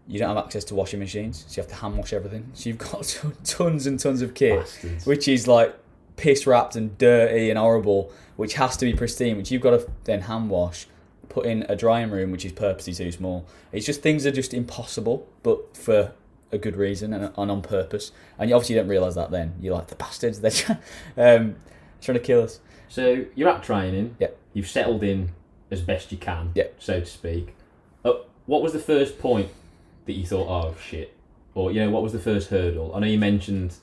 [0.07, 2.49] You don't have access to washing machines, so you have to hand wash everything.
[2.53, 5.05] So you've got t- tons and tons of kit, Bastards.
[5.05, 5.77] which is like
[6.17, 9.89] piss wrapped and dirty and horrible, which has to be pristine, which you've got to
[10.03, 10.87] then hand wash,
[11.29, 13.47] put in a drying room, which is purposely too small.
[13.71, 16.11] It's just things are just impossible, but for
[16.51, 18.11] a good reason and, and on purpose.
[18.37, 19.53] And you obviously you don't realise that then.
[19.61, 20.77] You're like, the bastards, they're try-
[21.17, 21.55] um,
[22.01, 22.59] trying to kill us.
[22.89, 24.15] So you're at training.
[24.19, 24.29] Yeah.
[24.53, 25.29] You've settled in
[25.69, 26.51] as best you can.
[26.55, 26.67] Yeah.
[26.79, 27.55] So to speak.
[28.03, 28.13] Uh,
[28.45, 29.49] what was the first point
[30.05, 31.13] that you thought, oh shit,
[31.53, 32.95] or you know, what was the first hurdle?
[32.95, 33.75] I know you mentioned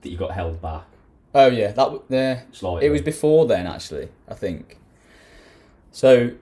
[0.00, 0.86] that you got held back
[1.34, 2.42] Oh, yeah, that w- yeah.
[2.80, 4.08] It was before then, actually.
[4.28, 4.78] I think.
[5.92, 6.32] So,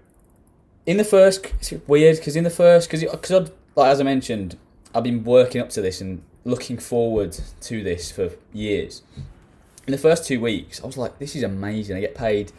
[0.86, 4.56] in the first, it's weird because in the first, because because like as I mentioned,
[4.94, 9.02] I've been working up to this and looking forward to this for years.
[9.86, 11.96] In the first two weeks, I was like, "This is amazing!
[11.96, 12.52] I get paid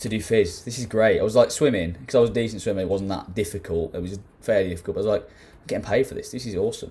[0.00, 0.64] to do phys.
[0.64, 2.80] This is great." I was like swimming because I was a decent swimmer.
[2.80, 3.94] It wasn't that difficult.
[3.94, 4.96] It was fairly difficult.
[4.96, 6.30] But I was like, "I'm getting paid for this.
[6.30, 6.90] This is awesome."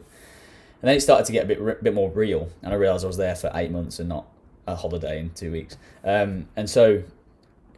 [0.81, 3.07] And then it started to get a bit bit more real, and I realised I
[3.07, 4.25] was there for eight months and not
[4.71, 5.77] a holiday in two weeks.
[6.03, 7.03] Um, and so,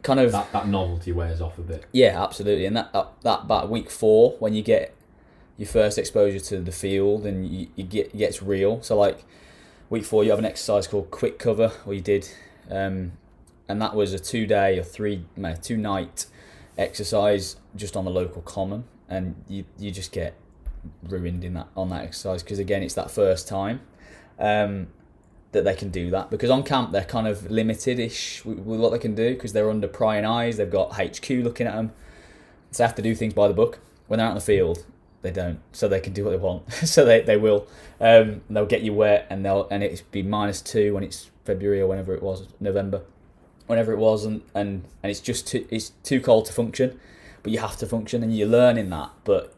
[0.02, 1.84] kind of that that novelty wears off a bit.
[1.92, 2.66] yeah, absolutely.
[2.66, 4.94] And that that, that about week four when you get
[5.56, 8.82] your first exposure to the field and you, you get it gets real.
[8.82, 9.24] So like
[9.90, 12.28] week four, you have an exercise called quick cover, where you did,
[12.70, 13.12] um,
[13.68, 16.26] and that was a two day or three no, two night
[16.76, 20.34] exercise just on the local common, and you you just get
[21.02, 23.80] ruined in that on that exercise because again it's that first time.
[24.38, 24.88] Um,
[25.54, 28.92] that they can do that because on camp they're kind of limited-ish with, with what
[28.92, 30.58] they can do because they're under prying eyes.
[30.58, 31.92] They've got HQ looking at them,
[32.70, 33.78] so they have to do things by the book.
[34.06, 34.84] When they're out in the field,
[35.22, 36.70] they don't, so they can do what they want.
[36.72, 37.66] so they, they will.
[37.98, 41.80] Um, they'll get you wet, and they'll and it's be minus two when it's February
[41.80, 43.00] or whenever it was November,
[43.66, 47.00] whenever it was, and and, and it's just too, it's too cold to function,
[47.42, 49.54] but you have to function, and you're learning that, but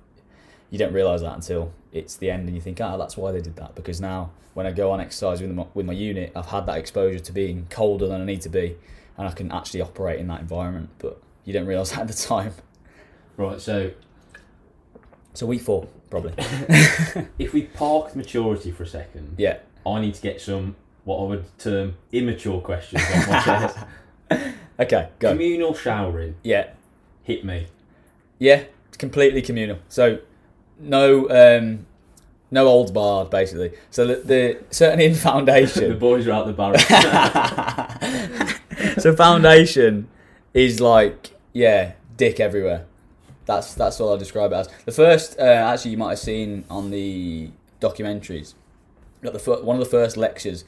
[0.71, 3.41] you don't realise that until it's the end, and you think, ah, that's why they
[3.41, 6.47] did that because now when I go on exercise with my, with my unit, I've
[6.47, 8.77] had that exposure to being colder than I need to be,
[9.19, 10.91] and I can actually operate in that environment.
[10.99, 12.55] But you don't realise that at the time.
[13.37, 13.61] Right.
[13.61, 13.91] So
[15.35, 16.33] So week four, probably.
[17.39, 19.59] if we park maturity for a second, Yeah.
[19.87, 20.75] I need to get some
[21.05, 23.87] what I would term immature questions off
[24.31, 24.55] my.
[24.81, 25.31] Okay, go.
[25.31, 26.35] Communal showering.
[26.43, 26.71] Yeah.
[27.23, 27.69] Hit me.
[28.39, 28.65] Yeah.
[28.89, 29.79] It's completely communal.
[29.89, 30.19] So
[30.79, 31.87] no um
[32.51, 33.73] no old bar basically.
[33.91, 36.85] So the, the certainly in foundation, the boys are out the barracks.
[39.03, 40.09] so foundation
[40.55, 42.87] is like yeah, dick everywhere.
[43.47, 44.69] That's that's all I describe it as.
[44.85, 48.55] The first, uh, actually, you might have seen on the documentaries.
[49.23, 50.65] Like the fir- one of the first lectures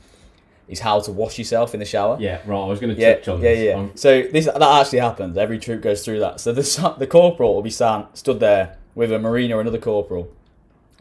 [0.68, 2.16] is how to wash yourself in the shower.
[2.20, 2.40] yeah.
[2.46, 2.58] Right.
[2.62, 3.64] I was going to Yeah, touch on yeah, this.
[3.66, 3.72] yeah.
[3.74, 5.36] Um, So this that actually happens.
[5.36, 6.40] Every troop goes through that.
[6.40, 10.28] So the the corporal will be stand, stood there with a marine or another corporal,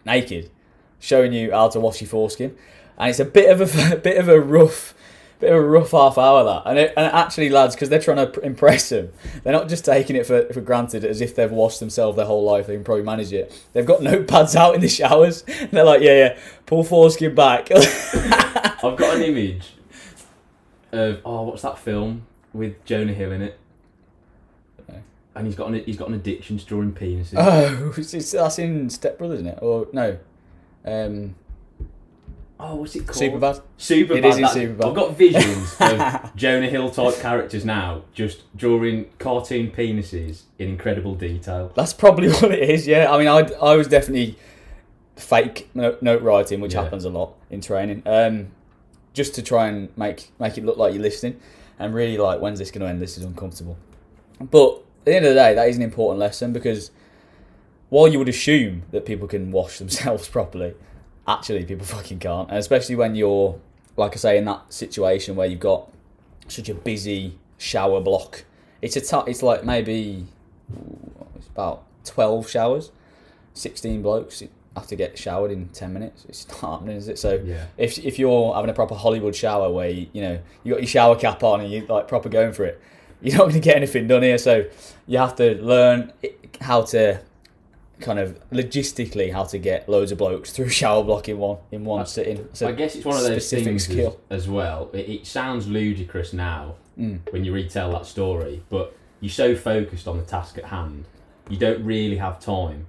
[0.06, 0.52] naked,
[1.00, 2.56] showing you how to wash your foreskin,
[2.96, 4.94] and it's a bit of a, a bit of a rough.
[5.40, 8.32] Bit of a rough half hour that, and, it, and actually, lads, because they're trying
[8.32, 9.12] to impress them,
[9.44, 12.44] they're not just taking it for, for granted as if they've washed themselves their whole
[12.44, 12.66] life.
[12.66, 13.54] They can probably manage it.
[13.74, 15.44] They've got notepads out in the showers.
[15.48, 17.70] And they're like, yeah, yeah, pull foreskin back.
[17.72, 19.74] I've got an image
[20.92, 23.60] of oh, what's that film with Jonah Hill in it?
[25.38, 27.34] And he's got an he's got an addiction to drawing penises.
[27.38, 29.60] oh, it's, it's, that's in Step Brothers, isn't it?
[29.62, 30.18] Or no,
[30.84, 31.36] um,
[32.60, 33.22] oh, what's it called?
[33.22, 33.62] Superbad.
[33.78, 34.18] Superbad.
[34.18, 34.86] It is in Superbad.
[34.86, 41.14] I've got visions of Jonah Hill type characters now, just drawing cartoon penises in incredible
[41.16, 41.72] detail.
[41.76, 42.88] That's probably what it is.
[42.88, 44.38] Yeah, I mean, I I was definitely
[45.16, 46.84] fake note, writing, which Yeah.
[46.84, 48.48] happens a lot in training, um,
[49.14, 51.40] just to try and make make it look like you're listening,
[51.78, 53.02] and really like when's this going to end?
[53.02, 53.78] This is uncomfortable.
[54.40, 56.92] But the end of the day, that is an important lesson because
[57.90, 60.74] while you would assume that people can wash themselves properly,
[61.28, 63.60] actually people fucking can't, and especially when you're
[63.96, 65.92] like I say in that situation where you've got
[66.48, 68.46] such a busy shower block.
[68.82, 70.28] It's a t- it's like maybe
[71.36, 72.92] it's about twelve showers,
[73.54, 74.44] sixteen blokes
[74.76, 76.26] have to get showered in ten minutes.
[76.30, 77.18] It's not happening, is it?
[77.18, 77.66] So Yeah.
[77.78, 80.88] if if you're having a proper Hollywood shower where you, you know you got your
[80.88, 82.80] shower cap on and you like proper going for it,
[83.22, 84.38] you're not going to get anything done here.
[84.38, 84.66] So
[85.08, 86.12] you have to learn
[86.62, 87.20] how to
[88.00, 91.84] kind of logistically how to get loads of blokes through shower block in one in
[91.86, 92.48] one I- sitting.
[92.54, 94.20] So I guess it's one of those things as, skill.
[94.30, 94.90] as well.
[94.94, 97.20] It, it sounds ludicrous now Mm.
[97.32, 101.06] when you retell that story, but you're so focused on the task at hand,
[101.48, 102.88] you don't really have time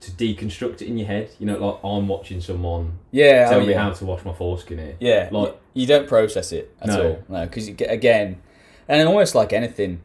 [0.00, 1.30] to deconstruct it in your head.
[1.38, 3.82] You know, like I'm watching someone yeah, tell oh, me yeah.
[3.82, 4.96] how to wash my foreskin here.
[5.00, 7.02] Yeah, Like- like you don't process it at No.
[7.08, 7.24] all.
[7.30, 8.42] No, because again,
[8.88, 10.00] and almost like anything,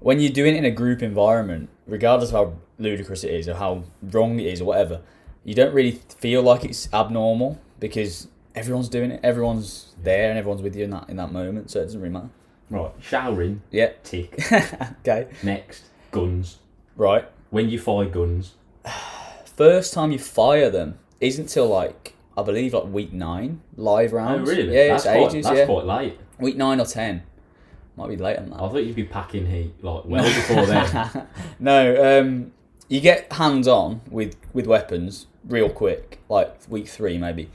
[0.00, 3.54] when you're doing it in a group environment, regardless of how ludicrous it is or
[3.54, 5.00] how wrong it is or whatever,
[5.44, 9.20] you don't really feel like it's abnormal because everyone's doing it.
[9.22, 12.12] Everyone's there and everyone's with you in that in that moment, so it doesn't really
[12.12, 12.30] matter.
[12.70, 13.90] Right, showering, Yeah.
[14.04, 14.38] tick.
[15.00, 15.26] okay.
[15.42, 16.58] Next, guns.
[16.96, 17.26] Right.
[17.50, 18.54] When you fire guns,
[19.44, 24.16] First time you fire them isn't till like I believe like week nine live oh
[24.16, 24.48] rounds.
[24.48, 24.74] really?
[24.74, 25.44] Yeah, that's it's quite, ages.
[25.46, 26.18] That's yeah, quite late.
[26.38, 27.22] week nine or ten.
[27.96, 28.54] Might be later that.
[28.54, 31.26] I thought you'd be packing heat like well before then.
[31.58, 32.52] no, um,
[32.88, 37.50] you get hands on with with weapons real quick, like week three maybe,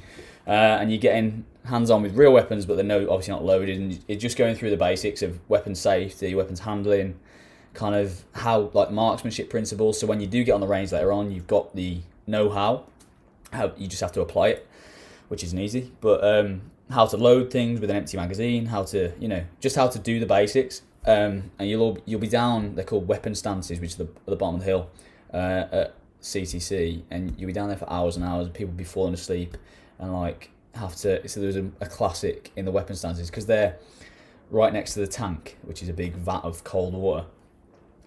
[0.48, 3.78] uh, and you're getting hands on with real weapons, but they're no obviously not loaded,
[3.78, 7.18] and you're just going through the basics of weapon safety, weapons handling,
[7.74, 10.00] kind of how like marksmanship principles.
[10.00, 12.86] So when you do get on the range later on, you've got the know how,
[13.52, 14.68] how you just have to apply it,
[15.28, 19.12] which isn't easy, but um, how to load things with an empty magazine, how to
[19.20, 20.82] you know just how to do the basics.
[21.06, 22.76] Um, and you'll you'll be down.
[22.76, 24.90] They're called weapon stances, which is the, at the bottom of the hill
[25.34, 28.46] uh, at CTC, and you'll be down there for hours and hours.
[28.48, 29.58] And people be falling asleep,
[30.00, 31.28] and like have to.
[31.28, 33.78] So there's a, a classic in the weapon stances because they're
[34.50, 37.26] right next to the tank, which is a big vat of cold water.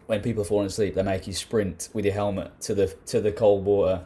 [0.06, 3.20] When people are falling asleep, they make you sprint with your helmet to the to
[3.20, 4.04] the cold water,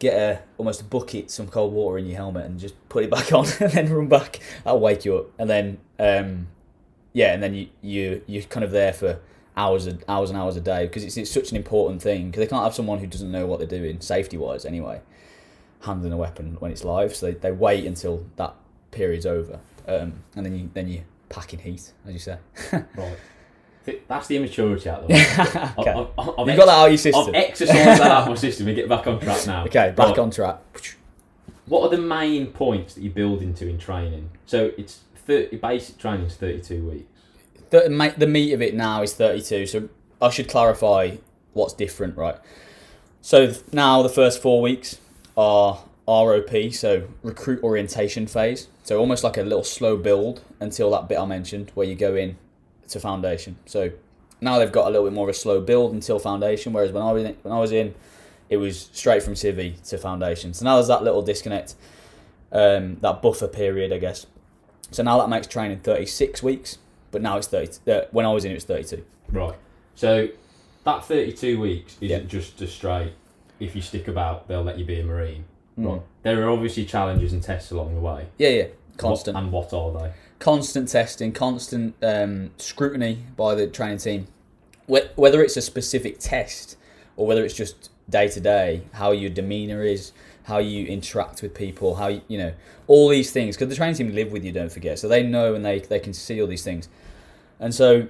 [0.00, 3.10] get a almost a bucket some cold water in your helmet, and just put it
[3.10, 4.40] back on, and then run back.
[4.64, 6.48] That'll wake you up, and then um,
[7.12, 9.20] yeah, and then you you you're kind of there for
[9.56, 12.40] hours and hours and hours a day because it's, it's such an important thing because
[12.40, 15.00] they can't have someone who doesn't know what they're doing safety wise anyway
[15.80, 18.54] handling a weapon when it's live so they, they wait until that
[18.90, 19.58] period's over
[19.88, 22.38] um, and then you then you pack in heat as you say
[22.72, 23.16] right.
[23.86, 25.20] Th- That's the immaturity out of the way.
[25.78, 28.22] okay I've, I've, I've you got that out of your I've system exercised that out
[28.22, 29.64] of my system We get back on track now.
[29.64, 30.18] okay back Right.
[30.18, 30.58] on track
[31.66, 34.30] What are the main points that you build into in training?
[34.46, 37.04] So it's 30, basic training is 32 weeks.
[37.70, 39.88] the, the meat of it now is 32 so
[40.20, 41.16] i should clarify
[41.52, 42.36] what's different right
[43.22, 44.98] so now the first four weeks
[45.36, 51.08] are rop so recruit orientation phase so almost like a little slow build until that
[51.08, 52.36] bit i mentioned where you go in
[52.90, 53.90] to foundation so
[54.40, 57.02] now they've got a little bit more of a slow build until foundation whereas when
[57.02, 57.94] i was in, when i was in
[58.48, 61.74] it was straight from civvy to foundation so now there's that little disconnect
[62.52, 64.26] um, that buffer period i guess
[64.90, 66.78] so now that makes training 36 weeks
[67.12, 67.90] but now it's 30.
[67.90, 69.04] Uh, when I was in, it was 32.
[69.32, 69.56] Right.
[69.96, 70.28] So
[70.84, 72.24] that 32 weeks isn't Yeah.
[72.28, 73.14] just a straight,
[73.58, 75.42] if you stick about, they'll let you be a Marine.
[75.76, 75.86] Mm.
[75.92, 76.02] Right.
[76.22, 78.26] There are obviously challenges and tests along the way.
[78.38, 78.62] Yeah, yeah.
[78.62, 80.12] What- Constant, and what are they?
[80.40, 84.26] Constant testing, constant um, scrutiny by the training team.
[84.88, 86.76] Whether it's a specific test
[87.16, 90.10] or whether it's just day to day, how your demeanor is,
[90.44, 92.52] how you interact with people, how you, you know
[92.88, 93.56] all these things.
[93.56, 96.00] Because the training team live with you, don't forget, so they know and they they
[96.00, 96.88] can see all these things.
[97.60, 98.08] And so,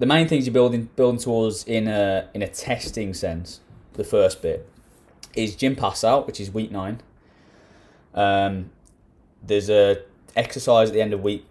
[0.00, 3.60] the main things you're building building towards in a in a testing sense,
[3.92, 4.68] the first bit
[5.34, 7.00] is gym pass out, which is week nine.
[8.14, 8.70] Um,
[9.40, 10.02] there's a
[10.34, 11.46] exercise at the end of week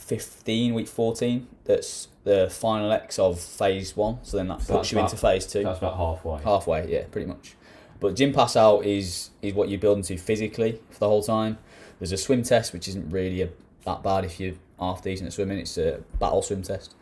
[0.00, 1.46] 15, week 14.
[1.64, 4.18] That's the final X of phase one.
[4.22, 5.62] So then that So puts you into phase two.
[5.62, 6.42] That's about halfway.
[6.42, 7.54] Halfway, yeah, pretty much.
[8.00, 11.58] But gym pass out is is what you're building to physically for the whole time.
[11.98, 13.50] There's a swim test, which isn't really a,
[13.84, 15.58] that bad if you're half decent at swimming.
[15.58, 16.94] It's a battle swim test,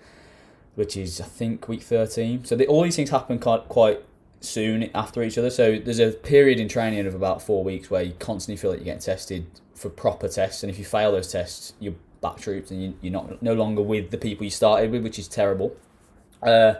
[0.74, 2.44] which is I think week 13.
[2.44, 4.02] So the, all these things happen quite quite
[4.40, 5.50] soon after each other.
[5.50, 8.78] So there's a period in training of about four weeks where you constantly feel that
[8.78, 12.70] you're getting tested for proper tests, and if you fail those tests, you're back troops
[12.70, 15.76] and you, you're not no longer with the people you started with, which is terrible.
[16.42, 16.74] Uh,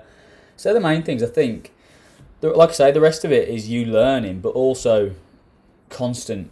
[0.56, 1.72] so the main things I think,
[2.40, 5.12] the- like I say, the rest of it is you learning, but also
[5.90, 6.50] constant.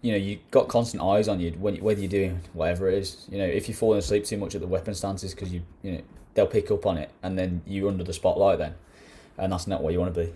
[0.00, 3.26] You know, you got constant eyes on you when whether you're doing whatever it is.
[3.30, 5.92] You know, if you're falling asleep too much at the weapon stances because you you
[5.92, 6.00] know
[6.34, 8.74] they'll pick up on it, and then you're under the spotlight then,
[9.36, 10.32] and that's not what you want to be.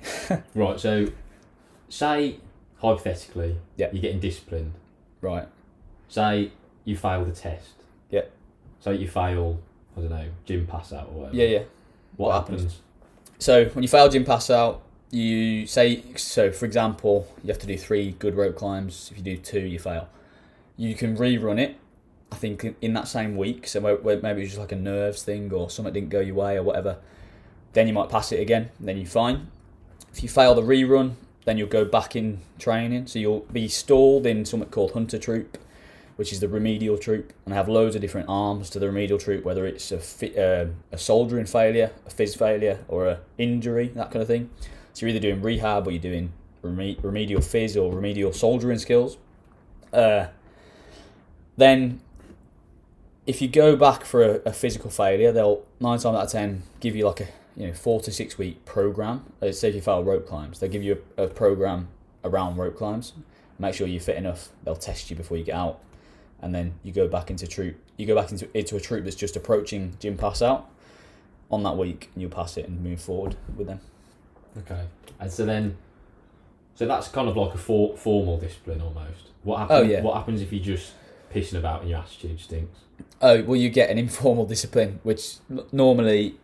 [0.60, 0.80] Right.
[0.80, 1.06] So,
[1.88, 2.38] say
[2.78, 3.90] hypothetically, Yeah.
[3.92, 4.72] you're getting disciplined.
[5.20, 5.46] right.
[6.08, 6.50] Say
[6.84, 7.70] you fail the test.
[8.82, 9.58] Say you fail,
[9.96, 11.36] I don't know, gym pass out or whatever.
[11.36, 11.58] Yeah, yeah.
[12.16, 12.62] What, What happens?
[12.62, 12.80] happens?
[13.38, 16.50] So when you fail gym pass out, you say so.
[16.52, 19.08] For example, you have to do three good rope climbs.
[19.12, 20.08] If you do two, you fail.
[20.76, 21.76] You can rerun it.
[22.30, 23.66] I think in- that same week.
[23.68, 26.62] So maybe it's just like a nerves thing or something didn't go your way or
[26.62, 26.96] whatever.
[27.74, 28.70] Then you might pass it again.
[28.80, 29.48] Then you're fine.
[30.14, 31.12] if you fail the rerun,
[31.44, 33.06] then you'll go back in training.
[33.06, 35.56] So you'll be stalled in something called Hunter Troop,
[36.16, 39.44] which is the remedial troop, and have loads of different arms to the remedial troop,
[39.44, 44.10] whether it's a fi- uh, a soldering failure, a phys failure, or a injury, that
[44.10, 44.50] kind of thing.
[44.92, 49.18] So you're either doing rehab or you're doing reme- remedial phys or remedial soldiering skills.
[49.92, 50.26] Uh,
[51.56, 52.00] then,
[53.26, 56.62] if you go back for a, a physical failure, they'll nine times out of ten
[56.80, 59.24] give you like a you know four to six week program.
[59.40, 61.88] Uh, say if you fail rope climbs, they give you a, a program
[62.24, 63.12] around rope climbs.
[63.58, 64.48] Make sure you're fit enough.
[64.64, 65.80] They'll test you before you get out,
[66.42, 67.76] and then you go back into troop.
[67.96, 70.68] You go back into into a troop that's just approaching gym pass out
[71.50, 73.80] on that week, and you'll pass it and move forward with them.
[74.58, 74.84] Okay.
[75.20, 75.76] And so then,
[76.74, 79.30] so that's kind of like a for, formal discipline almost.
[79.44, 79.78] What happens?
[79.78, 80.02] Oh, yeah.
[80.02, 80.92] What happens if you're just
[81.32, 82.80] pissing about and your attitude stinks?
[83.20, 85.36] Oh well, you get an informal discipline, which
[85.70, 86.36] normally,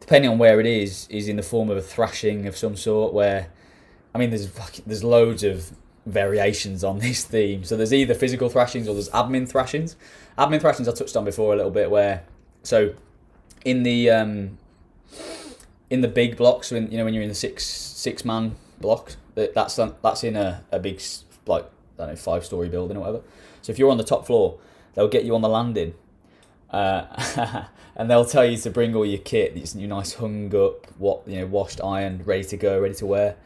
[0.00, 3.12] depending on where it is, is in the form of a thrashing of some sort.
[3.12, 3.48] Where,
[4.14, 4.50] I mean, there's
[4.86, 5.72] there's loads of
[6.10, 7.64] variations on this theme.
[7.64, 9.96] So there's either physical thrashings or there's admin thrashings.
[10.38, 11.90] Admin thrashings I touched on before a little bit.
[11.90, 12.24] Where,
[12.62, 12.94] so,
[13.64, 14.58] in the um,
[15.90, 19.16] in the big blocks, when you know when you're in the six six man block,
[19.34, 21.00] that- that's that's in a, a big
[21.46, 21.64] like
[21.98, 23.22] I don't know five story building or whatever.
[23.62, 24.58] So if you're on the top floor,
[24.94, 25.94] they'll get you on the landing,
[26.70, 27.64] uh,
[27.96, 31.40] and they'll tell you to bring all your kit, your nice hung up, what you
[31.40, 33.36] know, washed, ironed, ready to go, ready to wear,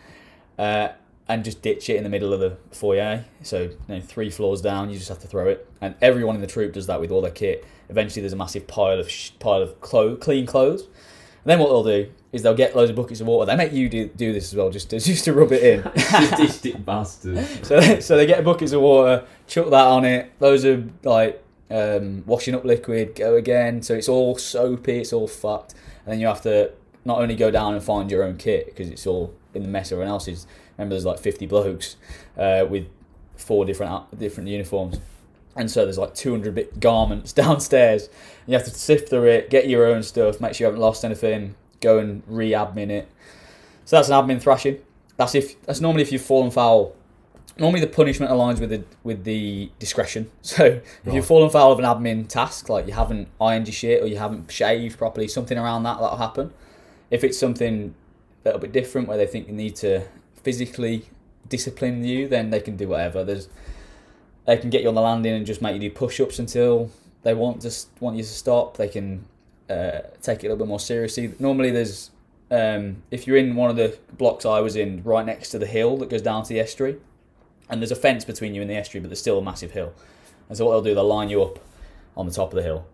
[0.59, 0.89] uh,
[1.29, 3.25] and just ditch it in the middle of the foyer.
[3.43, 6.41] So you know, three floors down, you just have to throw it, and everyone in
[6.41, 7.65] the troop does that with all their kit.
[7.89, 10.83] Eventually, there's a massive pile of sh- pile of clo- clean clothes.
[11.45, 13.47] And then what they'll do is they'll get loads of buckets of water.
[13.47, 15.83] They make you do, do this as well, just to, just to rub it in.
[16.85, 17.39] Bastard.
[17.65, 21.43] So they, so they get buckets of water, chuck that on it, Those are like
[21.71, 23.83] um, washing up liquid, go again.
[23.83, 26.73] So it's all soapy, it's all fucked, and then you have to
[27.05, 29.91] not only go down and find your own kit because it's all in the mess
[29.91, 30.47] everyone else's.
[30.77, 31.97] Remember, there's like 50 blokes
[32.37, 32.87] uh, with
[33.37, 35.01] four different different uniforms,
[35.57, 38.09] and so there's like 200 bit garments downstairs.
[38.47, 41.05] You have to sift through it, get your own stuff, make sure you haven't lost
[41.05, 43.09] anything, go and re-admin it.
[43.85, 44.79] So that's an admin thrashing.
[45.17, 46.95] That's if that's normally if you've fallen foul
[47.59, 50.31] normally the punishment aligns with the with the discretion.
[50.43, 54.03] So if you've fallen foul of an admin task, like you haven't ironed your shit
[54.03, 56.53] or you haven't shaved properly, something around that that'll happen.
[57.11, 57.95] If it's something
[58.45, 60.03] a little bit different where they think you need to
[60.43, 61.07] physically
[61.49, 63.25] discipline you, then they can do whatever.
[63.25, 63.49] There's
[64.47, 66.91] they can get you on the landing and just make you do push-ups until
[67.23, 68.77] they want to want you to stop.
[68.77, 69.25] They can
[69.71, 71.33] uh, take it a little bit more seriously.
[71.39, 72.11] Normally, there's
[72.51, 75.67] um, if you're in one of the blocks I was in, right next to the
[75.67, 76.97] hill that goes down to the estuary,
[77.69, 79.93] and there's a fence between you and the estuary, but there's still a massive hill.
[80.49, 81.61] And so what they'll do, they'll line you up
[82.17, 82.85] on the top of the hill,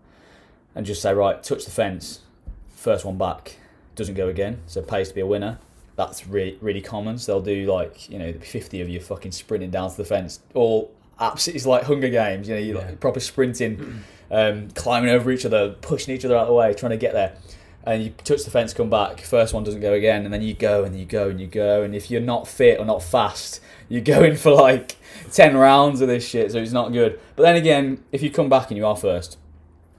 [0.75, 2.21] and just say, right, touch the fence,
[2.69, 3.57] first one back
[3.97, 5.59] doesn't go again, so pays to be a winner.
[5.99, 7.19] That's really really common.
[7.19, 10.39] So they'll do like you know, 50 of you fucking sprinting down to the fence,
[10.55, 12.49] all absolutely it's like Hunger Games.
[12.49, 12.87] You know, you Yeah.
[12.87, 16.73] like proper sprinting, um, climbing over each other, pushing each other out of the way,
[16.73, 17.35] trying to get there.
[17.83, 19.23] And you touch the fence, come back.
[19.23, 21.83] First one doesn't go again, and then you go and you go and you go.
[21.83, 24.97] And if you're not fit or not fast, you're going for like
[25.33, 26.53] ten rounds of this shit.
[26.53, 27.19] So it's not good.
[27.35, 29.37] But then again, if you come back and you are first,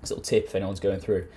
[0.01, 1.27] it's a little tip if anyone's going through.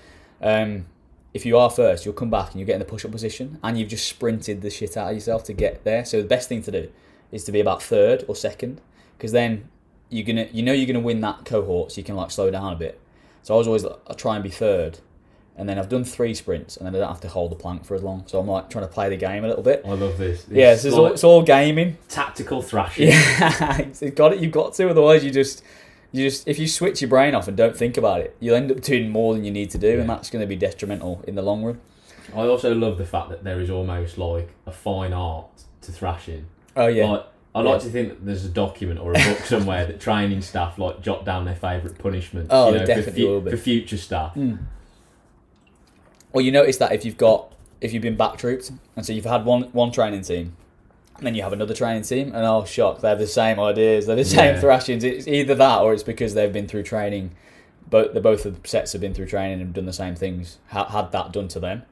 [0.40, 0.86] Um,
[1.34, 3.78] if you are first, you'll come back and you get in the push-up position, and
[3.78, 6.04] you've just sprinted the shit out of yourself to get there.
[6.04, 6.90] So the best thing to do
[7.30, 8.80] is to be about third or second,
[9.16, 9.68] because then
[10.10, 12.72] you're gonna, you know, you're gonna win that cohort, so you can like slow down
[12.72, 13.00] a bit.
[13.42, 14.98] So I was always, I try and be third,
[15.56, 17.84] and then I've done three sprints, and then I don't have to hold the plank
[17.84, 18.24] for as long.
[18.26, 19.82] So I'm like trying to play the game a little bit.
[19.84, 20.44] I love this.
[20.44, 21.96] This Yeah, so it's all, it's all gaming.
[22.08, 23.08] tactical thrashing.
[23.08, 24.40] Yeah, it's got it.
[24.40, 24.90] You've got to.
[24.90, 25.62] Otherwise, you just,
[26.12, 28.70] you just, if you switch your brain off and don't think about it, you'll end
[28.70, 31.34] up doing more than you need to do, and that's going to be detrimental in
[31.34, 31.80] the long run.
[32.34, 35.46] I also love the fact that there is almost like a fine art
[35.82, 36.46] to thrashing.
[36.76, 37.86] Oh yeah, Like, I like Yeah.
[37.86, 41.24] to think that there's a document or a book somewhere that training staff like jot
[41.24, 42.48] down their favourite punishments.
[42.50, 43.50] Oh, you know, definitely for, be.
[43.50, 44.34] for future staff.
[44.34, 44.58] Mm.
[46.32, 49.24] Well, you notice that if you've got if you've been back trooped, and so you've
[49.24, 50.56] had one one training team,
[51.22, 54.06] and then you have another training team, and oh shock, they have the same ideas,
[54.06, 54.60] they're the same Yeah.
[54.60, 55.04] thrashings.
[55.04, 57.30] It's either that or it's because they've been through training.
[57.88, 60.58] But the both of the sets have been through training and done the same things.
[60.70, 61.82] Ha- had that done to them,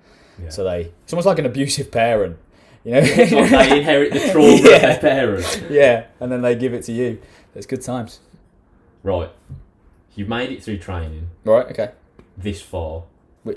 [0.43, 0.49] Yeah.
[0.49, 2.39] so they it's almost like an abusive parent,
[2.85, 3.01] you know.
[3.01, 4.79] Like they inherit the trauma of Yeah.
[4.79, 5.61] their parents.
[5.71, 7.21] yeah, and then they give it to you.
[7.55, 8.19] It's good times.
[9.05, 9.31] Right.
[10.17, 11.67] You've made it through training Right.
[11.71, 11.91] Okay.
[12.37, 13.05] this far,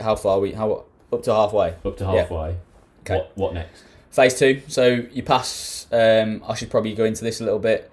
[0.02, 0.52] How far are we?
[0.54, 1.76] How up to halfway?
[1.84, 2.12] up to Yeah.
[2.22, 2.58] halfway.
[3.02, 3.16] Okay.
[3.18, 3.84] What, what next?
[4.14, 4.62] Phase two.
[4.68, 5.88] So you pass.
[5.92, 7.92] Um, I should probably go into this a little bit.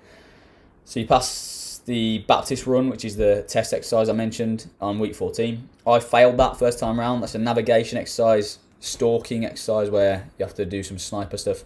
[0.84, 5.14] So you pass the Baptist run, which is the test exercise I mentioned on week
[5.14, 5.70] fourteen.
[5.86, 7.22] I failed that first time round.
[7.22, 11.64] That's a navigation exercise, stalking exercise where you have to do some sniper stuff.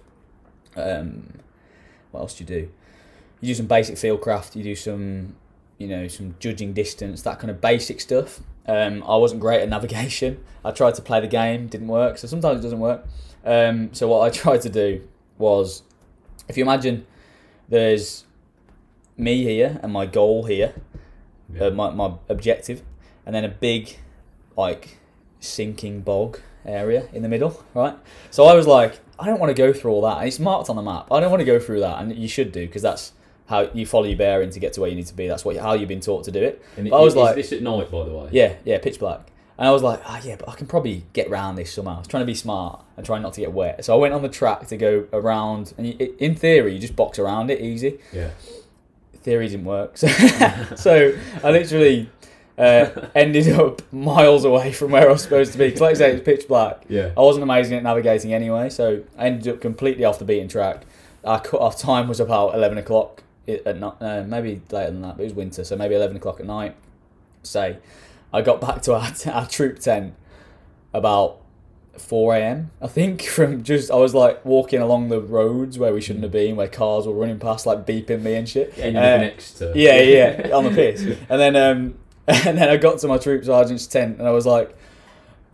[0.77, 1.41] Um,
[2.13, 2.71] what else do you do?
[3.41, 4.55] You do some basic field craft.
[4.55, 5.35] You do some,
[5.79, 8.39] you know, some judging distance, that kind of basic stuff.
[8.69, 10.45] Um, I wasn't great at navigation.
[10.65, 12.19] I tried to play the game, didn't work.
[12.19, 13.05] So sometimes it doesn't work.
[13.45, 15.07] Um, so what I tried to do
[15.39, 15.83] was,
[16.49, 17.07] if you imagine,
[17.69, 18.25] there's
[19.17, 20.75] me here and my goal here,
[21.53, 21.67] Yeah.
[21.67, 22.83] uh, my my objective,
[23.27, 23.97] and then a big,
[24.57, 24.99] like,
[25.41, 27.97] sinking bog area in the middle, right?
[28.31, 30.19] So I was like, I don't want to go through all that.
[30.19, 31.07] And it's marked on the map.
[31.13, 33.13] I don't want to go through that, and you should do because that's
[33.47, 35.29] how you follow your bearing to get to where you need to be.
[35.29, 36.63] That's what how you've been taught to do it.
[36.79, 38.29] And I was is like- this at night, by the way?
[38.33, 39.31] Yeah, yeah, pitch black.
[39.57, 41.97] And I was like, ah, yeah, but I can probably get round this somehow.
[41.97, 43.85] I was trying to be smart and trying not to get wet.
[43.85, 47.19] So I went on the track to go around, and in theory, you just box
[47.19, 47.99] around it easy.
[48.13, 48.31] Yeah.
[49.15, 49.97] Theory didn't work.
[49.99, 50.09] So,
[50.77, 52.11] so I literally
[52.59, 55.67] uh, ended up miles away from where I was supposed to be.
[55.67, 56.83] Because, like I say, it was pitch black.
[56.89, 57.13] Yeah.
[57.17, 60.83] I wasn't amazing at navigating anyway, so I ended up completely off the beaten track.
[61.25, 65.17] Our cut off time was about 11 o'clock at night, uh, maybe later than that,
[65.17, 66.75] but it was winter, so maybe 11 o'clock at night.
[67.43, 67.79] Say,
[68.35, 70.15] I got back to our, our troop tent
[70.93, 71.41] about
[71.97, 72.71] 4 a.m.
[72.83, 76.33] I think from just I was like walking along the roads where we shouldn't have
[76.33, 78.75] been, where cars were running past, like beeping me and shit.
[78.77, 79.73] Ended Uh, next to.
[79.75, 80.01] yeah,
[80.47, 81.03] yeah, on the piss.
[81.29, 81.95] And then um,
[82.27, 84.77] and then I got to my troop sergeant's tent and I was like,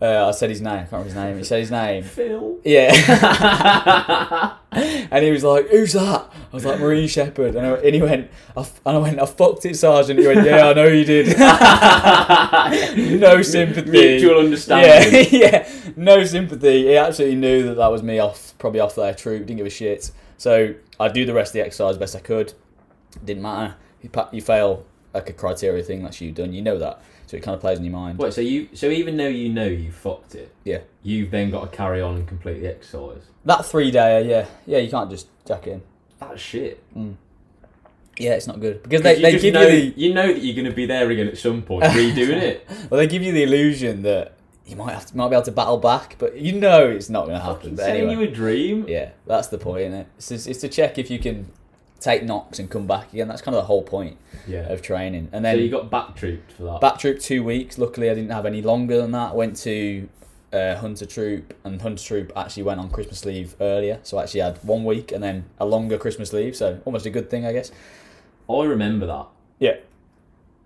[0.03, 0.72] uh, I said his name.
[0.72, 1.38] I can't remember his name.
[1.38, 2.03] He said his name.
[2.03, 2.59] Phil.
[2.64, 4.57] Yeah.
[4.72, 8.01] and he was like, "Who's that?" I was like, "Marine Shepherd." And, I, and he
[8.03, 10.86] went, I, f- and I went, "I fucked it, Sergeant." He went, "Yeah, I know
[10.86, 11.26] you did."
[13.20, 13.90] no sympathy.
[13.90, 15.26] Mutual Yeah, understanding.
[15.40, 16.84] yeah, no sympathy.
[16.84, 19.46] He absolutely knew that that was me off, probably off their troop.
[19.46, 20.11] Didn't give a shit.
[20.38, 22.55] So I do the rest of the exercise best I could.
[23.24, 23.74] Didn't matter.
[24.03, 26.03] You, pa- you fail like a criteria thing.
[26.03, 26.53] That's you done.
[26.53, 27.03] You know that.
[27.31, 28.18] So it kind of plays in your mind.
[28.18, 30.81] Wait, so you so even though you know you fucked it, Yeah.
[31.05, 33.22] you've then got to carry on and complete the exercise.
[33.45, 34.78] That three day, yeah, yeah.
[34.78, 35.83] You can't just jack it in.
[36.18, 36.83] That's shit.
[36.93, 37.14] Mm.
[38.18, 40.57] Yeah, it's not good because they, they just give know, you you know that you're
[40.57, 42.68] going to be there again at some point, redoing it.
[42.91, 44.33] well, they give you the illusion that
[44.66, 47.26] you might have to, might be able to battle back, but you know it's not
[47.26, 47.76] going to happen.
[47.76, 48.87] But selling anyway, you a dream.
[48.89, 50.07] yeah, that's the point, isn't it?
[50.16, 51.47] It's, just- it's to check if you can
[52.01, 53.28] take knocks and come back again.
[53.28, 54.16] That's kind of the whole point
[54.48, 54.72] Yeah.
[54.72, 55.28] of training.
[55.32, 56.80] And So then you got back trooped for that.
[56.80, 57.78] back troop two weeks.
[57.78, 59.34] Luckily, I didn't have any longer than that.
[59.36, 60.09] Went to
[60.53, 64.40] uh, Hunter Troop, and Hunter Troop actually went on Christmas leave earlier, so I actually
[64.40, 66.57] had one week and then a longer Christmas leave.
[66.57, 67.70] So almost a good thing, I guess.
[68.48, 69.26] I remember that.
[69.61, 69.76] Yeah.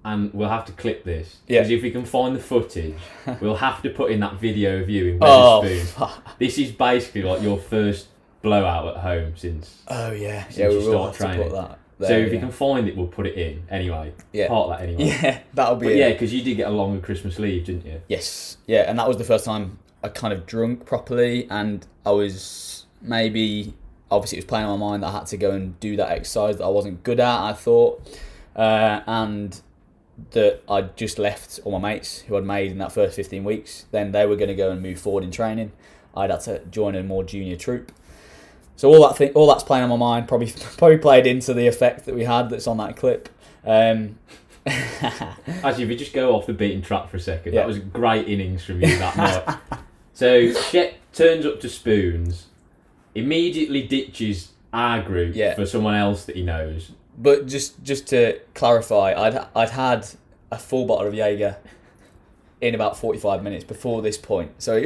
[0.07, 1.37] And we'll have to clip this.
[1.49, 1.61] Yeah.
[1.61, 2.95] Because if we can find the footage,
[3.41, 5.85] we'll have to put in that video of you in Oh, Wetherspoon.
[5.87, 6.39] fuck.
[6.39, 8.07] This is basically like your first
[8.45, 9.83] blowout at home since.
[9.89, 10.69] oh yeah, Since yeah.
[10.69, 11.43] We you will start have to training.
[11.51, 11.79] put that.
[12.01, 14.13] so there, if you can find it, we'll put it in anyway.
[14.33, 14.47] Yeah.
[14.49, 15.05] Part of that anyway.
[15.23, 15.99] Yeah, that'll be But it.
[15.99, 18.01] yeah, because you did get a longer Christmas leave, didn't you?
[18.09, 22.11] Yes, yeah, and that was the first time I kind of drunk properly, and I
[22.13, 23.75] was maybe
[24.11, 26.11] obviously it was playing on my mind that I had to go and do that
[26.11, 27.41] exercise that I wasn't good at.
[27.43, 28.07] I thought,
[28.55, 29.61] uh, and
[30.31, 33.87] that I'd just left all my mates who I'd made in that first fifteen weeks.
[33.91, 35.73] Then they were going to go and move forward in training.
[36.17, 37.91] I'd had to join a more junior troop.
[38.77, 41.67] So all that thing, all that's playing on my mind probably probably played into the
[41.67, 43.29] effect that we had that's on that clip.
[43.65, 44.19] Um,
[44.67, 47.61] Actually, if we just go off the beaten track for a second, Yeah.
[47.61, 49.59] that was great innings from you that night.
[50.17, 52.47] So Shep turns up to Spoons,
[53.17, 55.55] immediately ditches our group Yeah.
[55.57, 56.93] for someone else that he knows.
[57.19, 60.07] But just just to clarify, I'd I'd had
[60.53, 61.57] a full bottle of Jaeger
[62.61, 64.85] in about forty five minutes before this point, so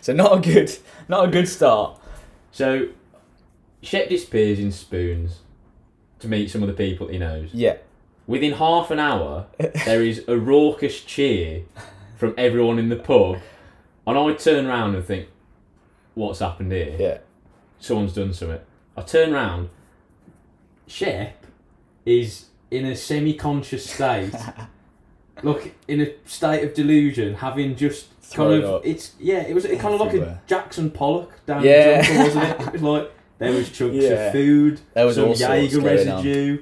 [0.00, 0.70] so not a good
[1.08, 1.98] not a good start.
[2.52, 2.88] So
[3.84, 5.40] Shep disappears in Spoons
[6.20, 7.50] to meet some of the people he knows.
[7.52, 7.76] Yeah,
[8.26, 9.46] Within half an hour,
[9.84, 11.62] there is a raucous cheer
[12.16, 13.36] from everyone in the pub,
[14.06, 15.28] and I turn round and think,
[16.14, 17.18] "What's happened here?" yeah,
[17.78, 18.60] someone's done something.
[18.96, 19.68] I turn round.
[20.86, 21.44] Shep
[22.06, 24.32] is in a semi-conscious state.
[25.42, 28.86] Look, in a state of delusion, having just Thrown kind of up.
[28.86, 30.42] it's yeah, it was it kind of like a Everywhere.
[30.46, 32.00] Jackson Pollock down Yeah.
[32.00, 32.66] the jungle, wasn't it?
[32.68, 34.10] It was like there was chunks Yeah.
[34.26, 36.16] of food, There was some all Jaeger going on.
[36.24, 36.58] residue.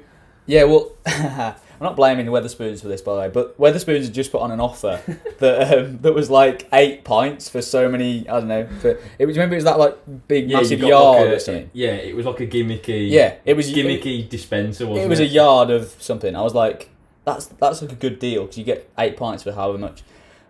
[0.46, 0.64] yeah.
[0.64, 4.30] Well, I'm not blaming the Wetherspoons for this, by the way, but Wetherspoons had just
[4.30, 5.00] put on an offer
[5.40, 8.28] that um, that was like eight pints for so many.
[8.28, 8.68] I don't know.
[8.80, 9.98] For it was remember it was that like
[10.28, 11.70] big Yeah, massive yard like a- or something.
[11.72, 13.10] Yeah, it was like a gimmicky.
[13.10, 14.86] Yeah, it was gimmicky dispenser.
[14.86, 16.36] Wasn't it it was a yard of something.
[16.36, 16.90] I was like,
[17.24, 20.02] that's that's like a good deal because you get eight pints for however much.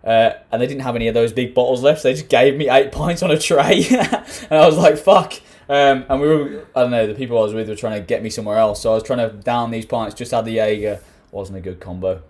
[0.03, 2.01] Uh, and they didn't have any of those big bottles left.
[2.01, 5.33] So they just gave me eight pints on a tray, and I was like, "Fuck!"
[5.69, 8.05] Um, and we were, I don't know, the people I was with were trying to
[8.05, 8.81] get me somewhere else.
[8.81, 10.15] So I was trying to down these pints.
[10.15, 10.99] Just had the Jaeger,
[11.31, 12.21] wasn't a good combo.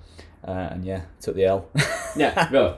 [0.47, 1.67] uh, and yeah, took the L.
[2.15, 2.77] Yeah, no.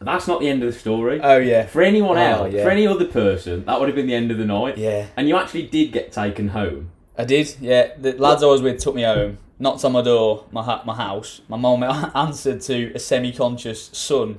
[0.00, 1.20] That's not the end of the story.
[1.22, 2.62] oh yeah, For anyone Oh, else, yeah.
[2.64, 4.78] for any other person, that would have been the end of the night.
[4.78, 5.06] yeah.
[5.16, 6.90] And you actually did get taken home.
[7.18, 7.56] I did.
[7.60, 10.82] Yeah, the lads I was with took me home, knocked on my door, my ha-
[10.86, 11.40] my house.
[11.48, 11.82] My mum
[12.14, 14.38] answered to a semi-conscious son,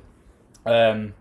[0.65, 1.13] um,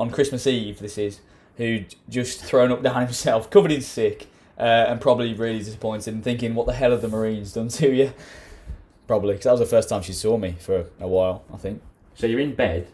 [0.00, 0.78] on Christmas Eve.
[0.80, 1.20] This is
[1.58, 4.26] who'd just thrown up down himself, covered in sick,
[4.58, 7.94] uh, and probably really disappointed and thinking, "What the hell have the Marines done to
[7.94, 8.12] you?"
[9.06, 11.44] Probably because that was the first time she saw me for a while.
[11.52, 11.82] I think.
[12.14, 12.88] So you're in bed.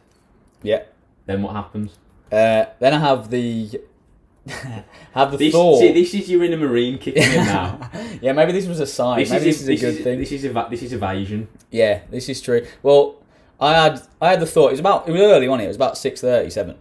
[0.63, 0.83] Yeah.
[1.27, 1.93] Then what happens?
[2.31, 3.81] Uh, then I have the
[5.15, 5.81] have the This, thought.
[5.81, 7.91] see, this is you're in a marine kicking in now.
[8.23, 9.19] yeah, maybe this was a sign.
[9.21, 10.19] this maybe is this is a good thing.
[10.19, 11.49] This is eva- this is evasion.
[11.71, 12.67] Yeah, this is true.
[12.83, 13.17] Well,
[13.61, 14.69] I had I had the thought.
[14.69, 15.65] It was about it was early, wasn't it?
[15.67, 16.77] It was about six thirty seven,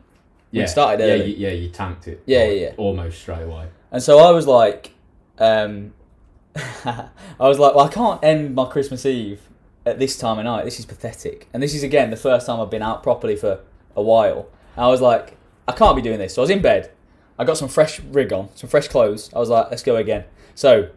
[0.61, 1.33] Yeah, started yeah, early.
[1.33, 1.53] you, yeah.
[1.53, 2.23] You tanked it.
[2.25, 2.71] Yeah, like, yeah, yeah.
[2.77, 3.69] Almost straight away.
[3.91, 4.91] and so I was like,
[5.39, 5.93] um,
[6.55, 9.41] I was like, well, I can't end my Christmas Eve
[9.85, 10.65] at this time of night.
[10.65, 11.47] This is pathetic.
[11.53, 13.61] And this is again the first time I've been out properly for
[13.95, 14.47] a while.
[14.75, 15.37] And I was like,
[15.67, 16.35] I can't be doing this.
[16.35, 16.91] So I was in bed.
[17.37, 19.31] I got some fresh rig on, some fresh clothes.
[19.35, 20.25] I was like, let's go again.
[20.53, 20.89] So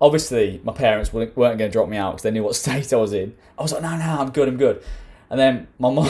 [0.00, 2.92] obviously my parents weren't weren't going to drop me out because they knew what state
[2.92, 3.34] I was in.
[3.58, 4.82] I was like, no, no, I'm good, I'm good.
[5.30, 6.08] And then my mom,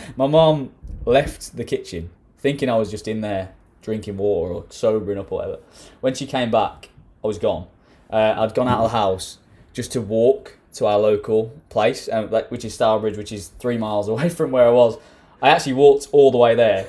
[0.16, 0.72] my mom
[1.04, 2.10] left the kitchen
[2.40, 5.58] thinking I was just in there drinking water or sobering up or whatever.
[6.00, 6.88] When she came back,
[7.22, 7.66] I was gone.
[8.12, 9.38] Uh, I'd gone out of the house
[9.72, 13.78] just to walk to our local place, um, like, which is Stourbridge, which is three
[13.78, 14.98] miles away from where I was.
[15.42, 16.86] I actually walked all the way there.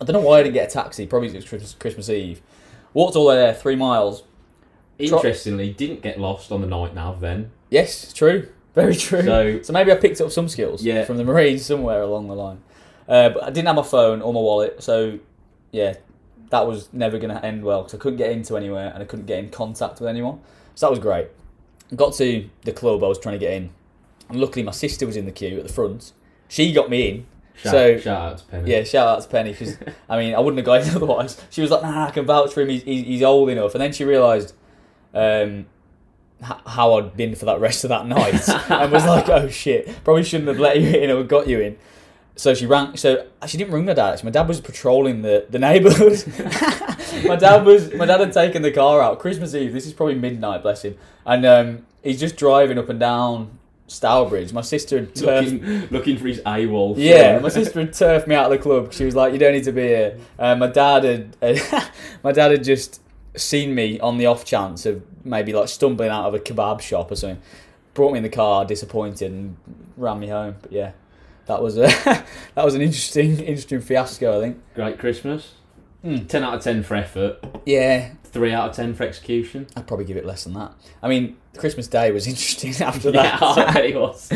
[0.00, 1.06] I don't know why I didn't get a taxi.
[1.06, 2.42] Probably it was Christmas, Eve.
[2.92, 4.24] Walked all the way there, three miles.
[4.98, 7.50] Interestingly, didn't get lost on the night nav then.
[7.70, 8.48] Yes, true.
[8.74, 9.22] Very true.
[9.22, 11.04] So So maybe I picked up some skills Yeah.
[11.04, 12.58] from the Marines somewhere along the line.
[13.08, 15.18] Uh, but I didn't have my phone or my wallet, so
[15.72, 15.94] yeah,
[16.50, 19.06] that was never going to end well because I couldn't get into anywhere and I
[19.06, 20.40] couldn't get in contact with anyone.
[20.74, 21.28] So that was great.
[21.94, 23.70] Got to the club I was trying to get in,
[24.28, 26.12] and luckily my sister was in the queue at the front.
[26.48, 27.26] She got me in.
[27.56, 28.70] shout, So- shout out to Penny.
[28.70, 29.76] Yeah, shout out to Penny because
[30.08, 31.40] I mean I wouldn't have got in otherwise.
[31.50, 32.70] She was like, "Nah, I can vouch for him.
[32.70, 34.52] He's, he's, old enough." And then she realised
[35.14, 35.66] um,
[36.42, 40.24] how I'd been for that rest of that night, and was like, "Oh shit, probably
[40.24, 41.78] shouldn't have let you in or got you in."
[42.36, 42.96] So she rang.
[42.96, 44.12] So she didn't ring my dad.
[44.12, 46.22] Actually, my dad was patrolling the, the neighbourhood.
[47.26, 49.72] my dad was my dad had taken the car out Christmas Eve.
[49.72, 53.58] This is probably midnight, bless him, and um, he's just driving up and down
[53.88, 54.52] Stourbridge.
[54.52, 56.94] My sister had turfed looking, looking for his AWOL.
[56.98, 58.92] yeah, my sister had turfed me out of the club.
[58.92, 61.36] She was like, "You don't need to be here." Uh, my dad had,
[62.22, 63.00] my dad had just
[63.34, 67.10] seen me on the off chance of maybe like stumbling out of a kebab shop
[67.10, 67.40] or something.
[67.94, 69.56] Brought me in the car, disappointed, and
[69.96, 70.56] ran me home.
[70.60, 70.92] But yeah,
[71.46, 71.86] that was a
[72.54, 74.38] that was an interesting interesting fiasco.
[74.38, 74.58] I think.
[74.74, 75.52] Great Christmas.
[76.02, 76.18] Hmm.
[76.26, 77.44] 10 out of 10 for effort.
[77.64, 79.66] Yeah, 3 out of 10 for execution.
[79.74, 80.72] I'd probably give it less than that.
[81.02, 83.42] I mean, Christmas Day was interesting after Yeah, that.
[83.42, 84.30] I bet it was.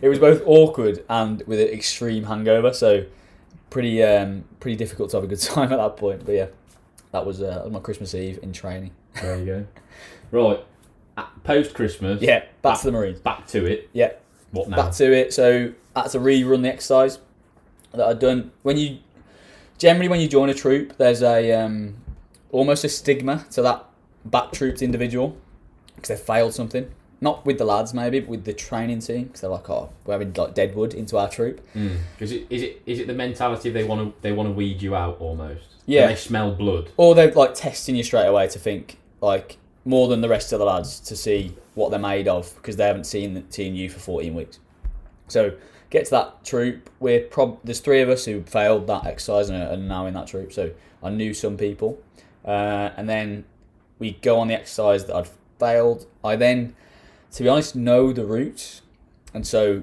[0.00, 3.04] it was both awkward and with an extreme hangover, so
[3.70, 6.24] pretty um, pretty difficult to have a good time at that point.
[6.24, 6.46] But yeah,
[7.10, 8.92] that was, uh, that was my Christmas Eve in training.
[9.20, 9.66] There you go.
[10.30, 10.64] Right.
[11.42, 12.22] Post Christmas.
[12.22, 13.18] Yeah, back to the Marines.
[13.18, 13.90] Back to it.
[13.92, 14.12] Yeah,
[14.52, 14.76] What now?
[14.76, 15.32] back to it.
[15.34, 17.18] So I had to rerun the exercise
[17.92, 18.52] that I'd done.
[18.62, 18.98] When you
[19.78, 21.96] generally when you join a troop, there's a um,
[22.50, 23.84] almost a stigma to that
[24.24, 25.36] back trooped individual
[25.94, 26.90] because they failed something.
[27.20, 30.14] Not with the lads, maybe, but with the training team, because they're like, "Oh, we're
[30.14, 31.98] having like Deadwood into our troop." Mm.
[32.18, 34.82] Is it is it is it the mentality they want to they want to weed
[34.82, 35.66] you out almost?
[35.86, 36.02] Yeah.
[36.02, 36.90] When they smell blood.
[36.96, 40.58] Or they're like testing you straight away to think like more than the rest of
[40.58, 44.00] the lads to see what they're made of because they haven't seen seen you for
[44.00, 44.58] 14 weeks.
[45.28, 45.54] So
[45.92, 46.90] get to that troop.
[46.98, 50.26] We're prob there's three of us who failed that exercise and are now in that
[50.26, 50.52] troop.
[50.52, 50.72] So
[51.02, 52.02] I knew some people,
[52.44, 53.44] uh, and then
[53.98, 55.28] we go on the exercise that I'd
[55.60, 56.06] failed.
[56.24, 56.74] I then,
[57.32, 58.80] to be honest, know the routes,
[59.34, 59.82] and so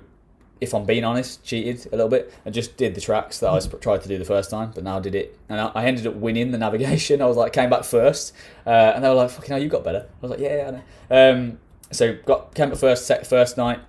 [0.60, 3.60] if I'm being honest, cheated a little bit and just did the tracks that I
[3.78, 5.40] tried to do the first time, but now did it.
[5.48, 7.22] And I, ended up winning the navigation.
[7.22, 8.34] I was like, came back first,
[8.66, 10.68] uh, and they were like, "Fucking hell, you got better." I was like, "Yeah, yeah,
[10.68, 11.60] I know." Um,
[11.92, 13.80] so got came back first, first night,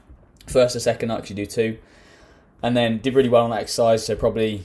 [0.47, 1.79] first or second night because you do two,
[2.63, 4.05] and then did really well on that exercise.
[4.05, 4.65] So probably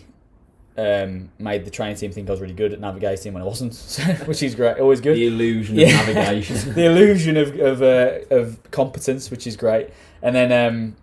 [0.78, 3.74] um, made the training team think I was really good at navigating when I wasn't,
[3.74, 4.78] so, which is great.
[4.80, 6.02] Always good The illusion Yeah.
[6.02, 6.74] of navigation.
[6.74, 9.90] the illusion of of, uh, of competence, which is great.
[10.22, 10.96] And then, um,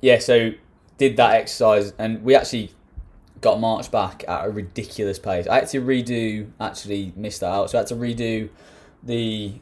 [0.00, 0.50] yeah, so
[0.98, 2.70] did that exercise, and we actually
[3.40, 5.46] got marched back at a ridiculous pace.
[5.48, 8.48] I had to redo, actually missed that out, so I had to redo
[9.02, 9.54] the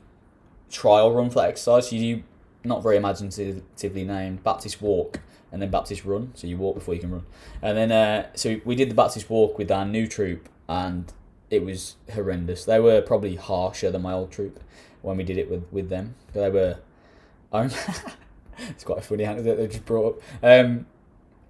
[0.70, 1.88] trial run for that exercise.
[1.88, 2.22] So you do
[2.64, 5.20] not very imaginatively named Baptist walk
[5.52, 6.32] and then Baptist run.
[6.34, 7.24] So you walk before you can run.
[7.62, 11.12] And then uh, so we did the Baptist walk with our new troop, and
[11.50, 12.64] it was horrendous.
[12.64, 14.58] They were probably harsher than my old troop
[15.02, 16.14] when we did it with with them.
[16.32, 16.78] They were.
[17.52, 17.64] I
[18.70, 20.22] it's quite a funny anecdote they just brought up.
[20.42, 20.86] Um,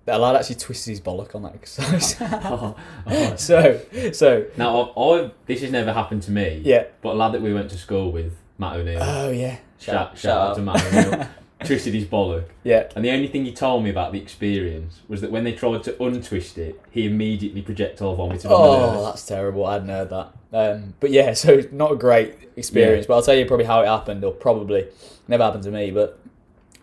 [0.04, 2.16] that lad actually twisted his bollock on that exercise.
[2.20, 2.76] Oh,
[3.06, 3.36] oh.
[3.36, 3.80] so,
[4.12, 6.60] so Now, I, I this has never happened to me.
[6.64, 6.86] yeah.
[7.02, 9.58] But a lad that we went to school with, Matt O'Neill, Oh yeah.
[9.78, 11.28] shout, shout, out to Matt O'Neill,
[11.66, 12.44] twisted his bollock.
[12.64, 12.88] Yeah.
[12.94, 15.82] And the only thing he told me about the experience was that when they tried
[15.84, 19.04] to untwist it, he immediately projectile vomited on the Oh, nurse.
[19.06, 19.66] that's terrible.
[19.66, 20.32] I hadn't heard that.
[20.52, 23.06] Um, but yeah, so not a great experience.
[23.06, 24.88] But I'll tell you probably how it happened, or probably
[25.28, 25.90] never happened to me.
[25.90, 26.18] But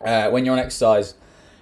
[0.03, 1.15] uh, when you're on exercise,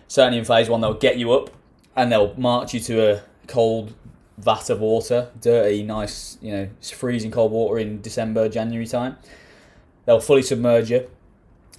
[0.07, 1.49] certainly in phase one, they'll get you up
[1.95, 3.93] and they'll march you to a cold
[4.37, 9.17] vat of water, dirty, nice, you know, freezing cold water in December, January time.
[10.05, 11.09] They'll fully submerge you.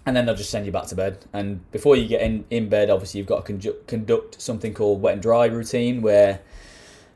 [0.07, 1.27] And then they'll just send you back to bed.
[1.33, 5.03] And before you get in, in bed, obviously, you've got to conju- conduct something called
[5.03, 6.41] wet and dry routine, where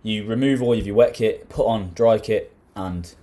[0.02, 3.14] you remove all of your wet kit, put on dry kit, and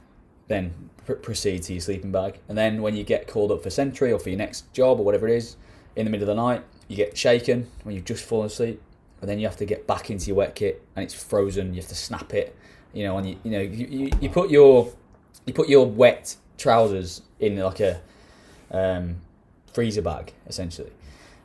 [0.48, 2.40] then pr- proceed to your sleeping bag.
[2.48, 5.06] And then when you get called up for sentry or for your next job or
[5.06, 5.56] whatever it is,
[5.96, 8.82] in the middle of the night, you get shaken when you've just fallen asleep,
[9.22, 11.74] and then you have to get back into your wet kit, and it's frozen.
[11.74, 12.56] You have to snap it.
[12.94, 14.92] You know, and you you know you, you, you put your
[15.46, 18.02] you put your wet trousers in like a
[18.72, 19.18] um,
[19.74, 20.92] freezer bag essentially,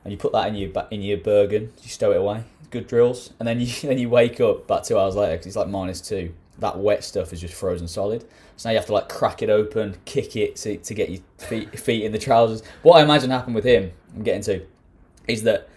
[0.05, 1.72] and you put that in your in your Bergen.
[1.83, 2.45] You stow it away.
[2.70, 5.57] Good drills, and then you then you wake up about two hours later because it's
[5.57, 6.35] like minus two.
[6.59, 8.25] That wet stuff is just frozen solid.
[8.57, 11.20] So now you have to like crack it open, kick it to, to get your
[11.39, 12.62] feet feet in the trousers.
[12.83, 14.64] What I imagine happened with him, I'm getting to,
[15.27, 15.68] is that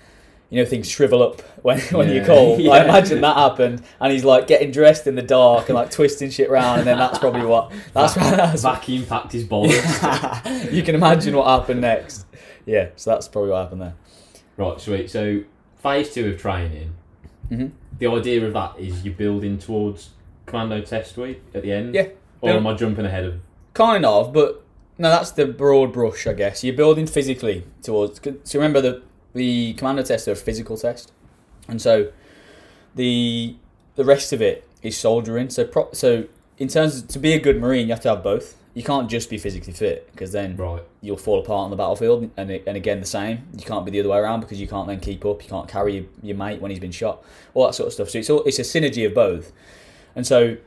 [0.49, 2.25] you know things shrivel up when when Yeah.
[2.25, 2.61] cold.
[2.67, 6.29] I imagine that happened, and he's like getting dressed in the dark and like twisting
[6.29, 10.71] shit around, and then that's probably what that's that's Vacuum packed his bollocks.
[10.73, 12.25] you can imagine what happened next.
[12.65, 13.93] Yeah, so that's probably what happened there.
[14.57, 15.09] right, sweet.
[15.09, 15.41] So,
[15.81, 16.93] phase two of training,
[17.51, 17.71] Mhm.
[17.99, 20.09] the idea of that is you're building towards
[20.45, 21.95] commando test week at the end?
[21.95, 22.07] Yeah.
[22.41, 23.35] Or am I jumping ahead of.
[23.73, 24.63] Kind of, but
[24.97, 26.63] no, that's the broad brush, I guess.
[26.63, 28.19] You're building physically towards.
[28.43, 29.01] So remember the
[29.33, 31.11] the commando tests are a physical test,
[31.67, 32.11] and so
[32.95, 33.55] the
[33.95, 35.49] the rest of it is soldiering.
[35.49, 36.25] So pro, so
[36.57, 38.55] in terms of, to be a good marine, you have to have both.
[38.73, 40.83] You can't just be physically fit because then Right.
[41.01, 42.29] you'll fall apart on the battlefield.
[42.37, 43.47] And and again, the same.
[43.57, 45.43] You can't be the other way around because you can't then keep up.
[45.43, 47.23] You can't carry your, your mate when he's been shot.
[47.55, 48.09] All that sort of stuff.
[48.11, 49.51] So it's all, it's a synergy of both.
[50.15, 50.57] And so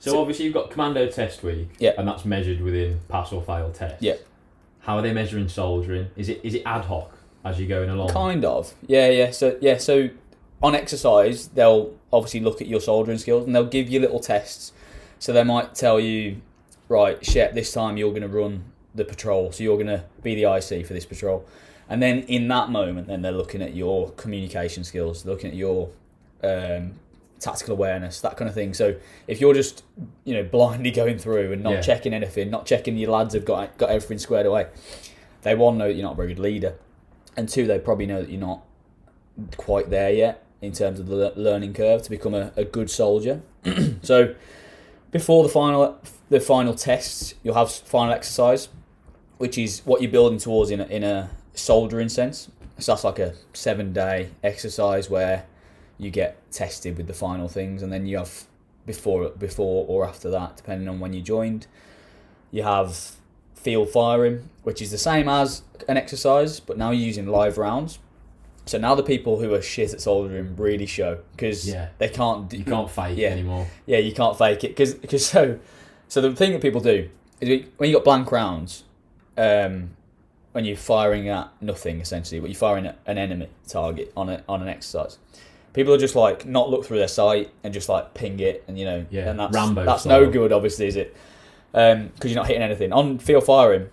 [0.00, 1.92] So, obviously, you've got commando test week, Yeah.
[1.96, 4.02] and that's measured within pass or fail test.
[4.02, 4.14] Yeah.
[4.80, 6.08] How are they measuring soldiering?
[6.16, 7.12] Is it is it ad hoc
[7.44, 8.08] as you're going along?
[8.10, 8.74] Kind of.
[8.86, 9.30] Yeah, yeah.
[9.30, 10.10] So yeah, so
[10.62, 14.72] on exercise, they'll obviously look at your soldiering skills and they'll give you little tests.
[15.18, 16.40] So they might tell you,
[16.88, 18.64] right, Shep, this time you're going to run
[18.94, 21.46] the patrol, so you're going to be the IC for this patrol.
[21.88, 25.90] And then in that moment, then they're looking at your communication skills, looking at your
[26.42, 26.92] um,
[27.38, 28.74] tactical awareness, that kind of thing.
[28.74, 29.82] So if you're just,
[30.24, 31.80] you know, blindly going through and not Yeah.
[31.80, 34.66] checking anything, not checking your lads have got got everything squared away,
[35.42, 36.74] they one know that you're not a very good leader,
[37.36, 38.62] and two they probably know that you're not
[39.56, 43.40] quite there yet in terms of the learning curve to become a, a good soldier.
[44.02, 44.34] so
[45.10, 48.68] before the final the final tests, you'll have final exercise,
[49.38, 52.50] which is what you're building towards in a, in a soldiering sense.
[52.78, 55.46] So that's like a seven day exercise where
[55.98, 58.44] you get tested with the final things, and then you have
[58.86, 61.66] before before or after that, depending on when you joined,
[62.50, 63.16] you have
[63.54, 67.98] field firing, which is the same as an exercise, but now you're using live rounds.
[68.66, 71.88] So now the people who are shit at soldiering really show because Yeah.
[71.98, 72.52] they can't.
[72.52, 73.28] You can't fake Yeah.
[73.30, 73.66] anymore.
[73.86, 75.58] yeah, you can't fake it because so
[76.08, 77.08] so the thing that people do
[77.40, 78.84] is when you got blank rounds,
[79.38, 79.90] um,
[80.52, 84.42] when you're firing at nothing essentially, but you're firing at an enemy target on a,
[84.48, 85.18] on an exercise.
[85.72, 88.78] People are just like not look through their sight and just like ping it, and
[88.78, 90.20] you know, Yeah, and that's Rambo that's style.
[90.22, 91.16] no good, obviously, is it?
[91.72, 93.88] Because you're not hitting anything on field firing.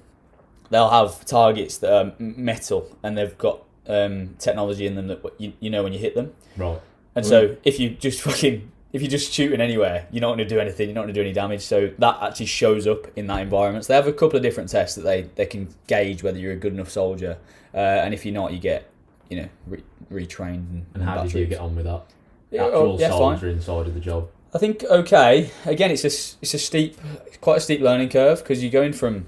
[0.70, 5.53] They'll have targets that are metal and they've got um, technology in them that you,
[5.59, 6.34] you know when you hit them.
[6.55, 6.80] Right.
[7.15, 10.45] And so if you just fucking if you're just shooting anywhere, you're not going to
[10.45, 10.88] do anything.
[10.88, 11.61] You're not going to do any damage.
[11.61, 13.86] So that actually shows up in that environment.
[13.86, 16.53] So they have a couple of different tests that they, they can gauge whether you're
[16.53, 17.38] a good enough soldier.
[17.74, 18.89] Uh, and if you're not, you get
[19.30, 20.70] you know re- retrained.
[20.70, 22.03] And, And how did you get on with that?
[22.49, 23.18] Yeah, Actual oh, yeah, fine.
[23.18, 24.30] soldiering side of the job.
[24.53, 25.51] I think okay.
[25.65, 26.97] Again, it's a it's a steep,
[27.41, 29.26] quite a steep learning curve because you're going from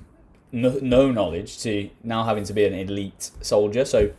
[0.51, 3.85] no, no knowledge to now having to be an elite soldier.
[3.85, 4.11] So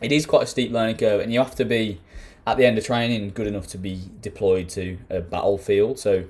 [0.00, 2.00] it is quite a steep learning curve, and you have to be
[2.46, 5.98] at the end of training good enough to be deployed to a battlefield.
[5.98, 6.24] So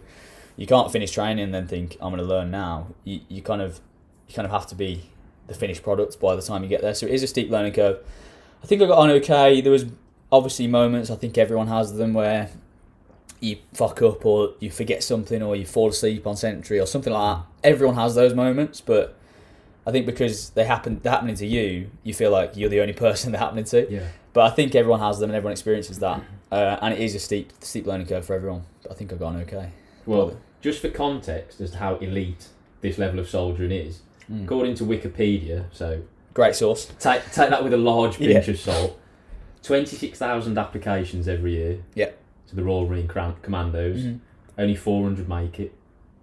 [0.57, 2.89] you can't finish training and then think I'm going to learn now.
[3.05, 3.81] You, you kind of
[4.29, 5.11] you kind of have to be
[5.47, 6.95] the finished product by the time you get there.
[6.95, 7.99] So it is a steep learning curve.
[8.63, 9.61] I think I got on okay.
[9.61, 9.87] There was
[10.31, 11.11] obviously moments.
[11.11, 12.51] I think everyone has them where
[13.41, 17.13] you fuck up or you forget something or you fall asleep on sentry or something
[17.13, 17.47] like that.
[17.63, 19.19] Everyone has those moments, but
[19.87, 22.93] I think because they happen they're happening to you, you feel like you're the only
[23.07, 23.91] person they're happening to.
[23.91, 24.07] Yeah.
[24.33, 27.19] But I think everyone has them and everyone experiences that, uh, and it is a
[27.19, 28.63] steep steep learning curve for everyone.
[28.83, 29.71] But I think I've gone okay.
[30.07, 32.49] Well, just for context as to how elite
[32.81, 34.45] this level of soldiering is, Mm.
[34.45, 36.01] according to Wikipedia, so
[36.33, 36.87] Great source.
[36.99, 38.53] take take that with a large pinch Yeah.
[38.55, 38.99] of salt.
[39.63, 41.79] Twenty six thousand applications every year.
[41.95, 42.11] Yeah.
[42.49, 44.21] To the Royal Marine Commandos, Mhm.
[44.59, 45.73] only four hundred make it.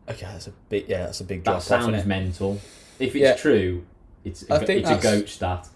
[0.09, 1.64] Okay, that's a big yeah, that's a big That drop off.
[1.64, 2.05] sounds Innit?
[2.07, 2.59] mental.
[3.02, 3.34] If it's Yeah.
[3.36, 3.84] true,
[4.24, 5.68] it's a, I think it's a goat stat.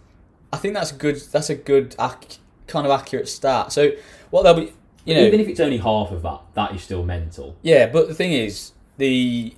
[0.53, 1.17] I think that's a good.
[1.32, 3.71] That's a good ac- kind of accurate start.
[3.71, 3.91] So
[4.30, 4.73] what they'll be,
[5.05, 7.55] you know, Even if it's only half of that, that is still mental.
[7.61, 7.88] yeah.
[7.88, 9.53] But the thing is, the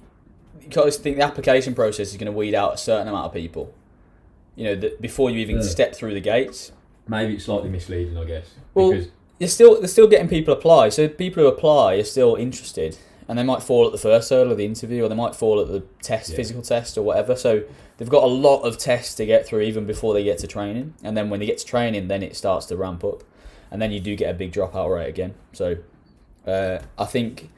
[0.59, 3.33] because I think the application process is going to weed out a certain amount of
[3.33, 3.73] people.
[4.55, 5.61] You know, that before you even Yeah.
[5.61, 6.71] step through the gates,
[7.09, 8.49] Maybe it's slightly misleading, I guess.
[8.73, 9.07] Well- because
[9.39, 10.89] you're still they're still getting people apply.
[10.89, 12.97] So people who apply are still interested,
[13.27, 15.59] and they might fall at the first hurdle of the interview, or they might fall
[15.59, 16.35] at the test, Yeah.
[16.37, 17.35] physical test, or whatever.
[17.35, 17.63] So
[17.97, 20.93] they've got a lot of tests to get through even before they get to training,
[21.03, 23.23] and then when they get to training, then it starts to ramp up,
[23.71, 25.33] and then you do get a big dropout rate again.
[25.53, 25.77] So
[26.45, 27.49] uh, I think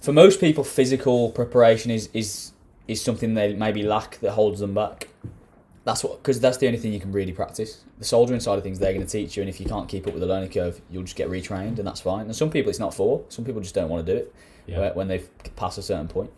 [0.00, 2.52] for most people, physical preparation is is
[2.88, 5.08] is something they maybe lack that holds them back.
[5.84, 7.84] That's what because that's the only thing you can really practice.
[7.98, 10.06] The soldiering side of things they're going to teach you, and if you can't keep
[10.06, 12.26] up with the learning curve, you'll just get retrained, and that's fine.
[12.26, 13.24] And some people it's not for.
[13.30, 14.34] Some people just don't want to do it
[14.78, 14.92] yeah.
[14.92, 16.30] when they've passed a certain point.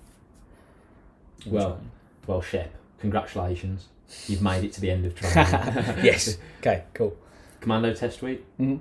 [1.46, 1.80] Well,
[2.26, 3.88] well, Shep, congratulations.
[4.26, 5.34] You've made it to the end of training.
[6.04, 6.36] yes.
[6.60, 6.84] Okay.
[6.94, 7.16] Cool.
[7.60, 8.44] Commando test week.
[8.58, 8.80] Mhm.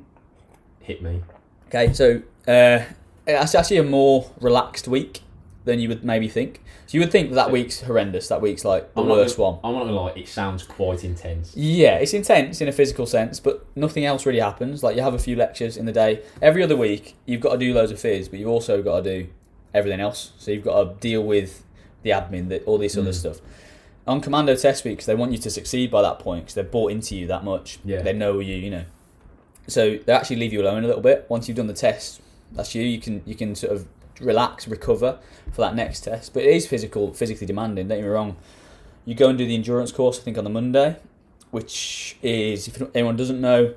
[0.81, 1.21] Hit me.
[1.67, 1.93] Okay.
[1.93, 2.83] So uh,
[3.25, 5.21] it's actually a more relaxed week
[5.63, 6.61] than you would maybe think.
[6.87, 8.27] So you would think that, that week's horrendous.
[8.27, 9.59] That week's like the I'm worst gonna, one.
[9.63, 10.13] I'm not gonna lie.
[10.15, 11.55] It sounds quite intense.
[11.55, 14.83] Yeah, it's intense in a physical sense, but nothing else really happens.
[14.83, 16.23] Like you have a few lectures in the day.
[16.41, 19.21] Every other week, you've got to do loads of phys, but you've also got to
[19.23, 19.29] do
[19.73, 20.31] everything else.
[20.37, 21.63] So you've got to deal with
[22.03, 23.15] the admin, the, all this other Mm.
[23.15, 23.41] stuff.
[24.07, 26.91] On commando test weeks, they want you to succeed by that point because they've bought
[26.91, 27.79] into you that much.
[27.85, 28.01] Yeah.
[28.01, 28.83] They know you, you know.
[29.67, 31.25] So they actually leave you alone a little bit.
[31.29, 32.19] Once you've done the test,
[32.51, 32.81] that's you.
[32.83, 33.87] You can you can sort of
[34.19, 35.19] relax, recover
[35.51, 36.33] for that next test.
[36.33, 37.87] But it is physical, physically demanding.
[37.87, 38.37] Don't get me wrong.
[39.05, 40.19] You go and do the endurance course.
[40.19, 40.97] I think on the Monday,
[41.51, 43.75] which is if anyone doesn't know,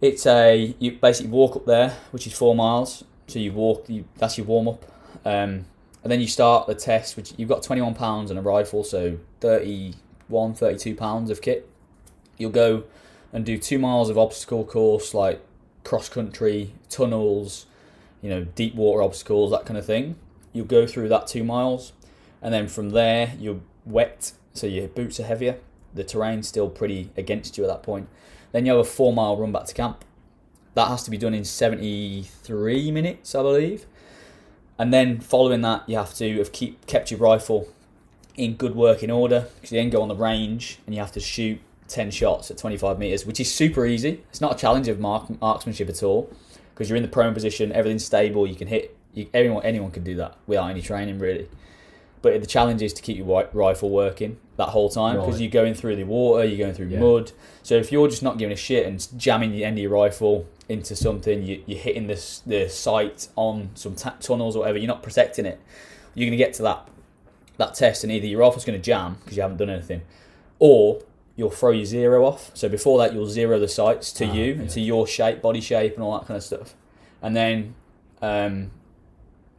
[0.00, 3.04] it's a you basically walk up there, which is four miles.
[3.28, 3.84] So you walk.
[3.88, 4.84] You, that's your warm up.
[5.26, 5.66] Um,
[6.04, 9.18] and then you start the test, which you've got 21 pounds and a rifle, so
[9.40, 11.68] 31, 32 pounds of kit.
[12.38, 12.84] You'll go
[13.32, 15.44] and do two miles of obstacle course, like
[15.82, 17.66] cross country, tunnels,
[18.22, 20.14] you know, deep water obstacles, that kind of thing.
[20.52, 21.92] You'll go through that two miles,
[22.40, 25.58] and then from there you're wet, so your boots are heavier.
[25.92, 28.08] The terrain's still pretty against you at that point.
[28.52, 30.04] Then you have a four mile run back to camp.
[30.74, 33.86] That has to be done in 73 minutes, I believe.
[34.78, 37.68] And then following that, you have to have keep kept your rifle
[38.36, 41.20] in good working order because you then go on the range and you have to
[41.20, 41.58] shoot
[41.88, 44.22] 10 shots at 25 meters, which is super easy.
[44.28, 46.30] It's not a challenge of mark, marksmanship at all
[46.74, 48.96] because you're in the prone position, everything's stable, you can hit.
[49.14, 51.48] You, anyone anyone can do that without any training really.
[52.32, 55.42] But the challenge is to keep your rifle working that whole time because Right.
[55.42, 56.98] you're going through the water, you're going through Yeah.
[57.00, 57.30] mud.
[57.62, 60.46] So if you're just not giving a shit and jamming the end of your rifle
[60.68, 64.78] into something, you, you're hitting this the sight on some ta- tunnels or whatever.
[64.78, 65.60] You're not protecting it.
[66.14, 66.88] You're going to get to that
[67.58, 70.02] that test, and either your rifle's going to jam because you haven't done anything,
[70.58, 70.98] or
[71.36, 72.50] you'll throw your zero off.
[72.54, 74.60] So before that, you'll zero the sights to Ah, you yeah.
[74.62, 76.74] and to your shape, body shape, and all that kind of stuff.
[77.22, 77.74] And then,
[78.20, 78.70] um,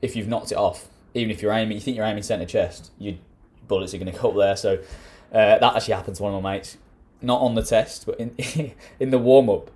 [0.01, 0.87] if you've knocked it off,
[1.17, 3.15] even if you're aiming, you think you're aiming centre chest, your
[3.67, 4.55] bullets are going to go up there.
[4.55, 4.75] So
[5.31, 6.77] uh, that actually happened to one of my mates,
[7.21, 8.35] not on the test, but in
[8.99, 9.71] in the warm up,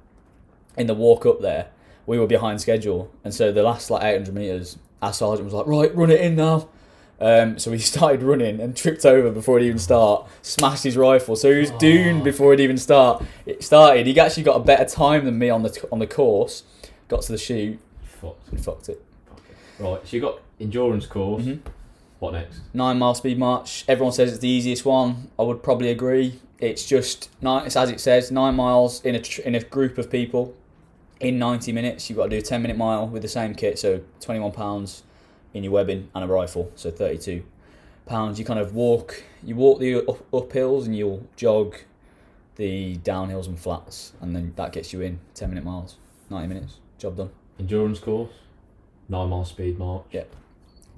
[0.78, 1.68] in the walk up there,
[2.06, 5.68] we were behind schedule, and so the last like 800 meters, our sergeant was like,
[5.68, 6.70] "Right, run it in now."
[7.20, 11.36] Um, so he started running and tripped over before it even start, smashed his rifle.
[11.36, 12.24] So he was doomed Oh.
[12.24, 13.24] before it even start.
[13.46, 14.08] It started.
[14.08, 16.64] He actually got a better time than me on the on the course.
[17.08, 18.50] Got to the shoot Fucked.
[18.50, 19.04] and fucked it.
[19.80, 20.00] Right.
[20.08, 21.44] So you got endurance course.
[21.44, 21.60] Mhm.
[22.20, 22.60] What next?
[22.74, 23.84] Nine mile speed march.
[23.88, 25.30] Everyone says it's the easiest one.
[25.40, 26.40] I would probably agree.
[26.60, 27.66] It's just nine.
[27.66, 30.54] It's as it says, nine miles in a tr- in a group of people
[31.20, 32.10] in ninety minutes.
[32.10, 33.80] You've got to do a ten minute mile with the same kit.
[33.80, 35.04] So twenty one pounds
[35.54, 36.72] in your webbing and a rifle.
[36.76, 37.44] So thirty two
[38.06, 38.38] pounds.
[38.38, 39.24] You kind of walk.
[39.44, 41.76] You walk the up, up hills and you'll jog
[42.58, 45.96] the downhills and flats, and then that gets you in ten minute miles.
[46.30, 46.76] Ninety minutes.
[47.00, 47.32] Job done.
[47.60, 48.30] Endurance course.
[49.10, 50.04] Nine mile speed march.
[50.12, 50.26] Yeah.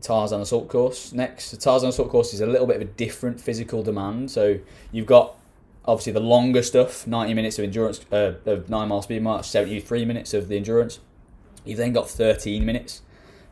[0.03, 1.51] Tarzan assault course next.
[1.51, 4.29] The Tarzan assault course is a little bit of a different physical demand.
[4.29, 4.59] So
[4.91, 5.35] you've got
[5.85, 9.79] obviously the longer stuff, ninety minutes of endurance, uh, of nine mile speed march, seventy
[9.79, 10.99] three minutes of the endurance.
[11.65, 13.01] You've then got thirteen minutes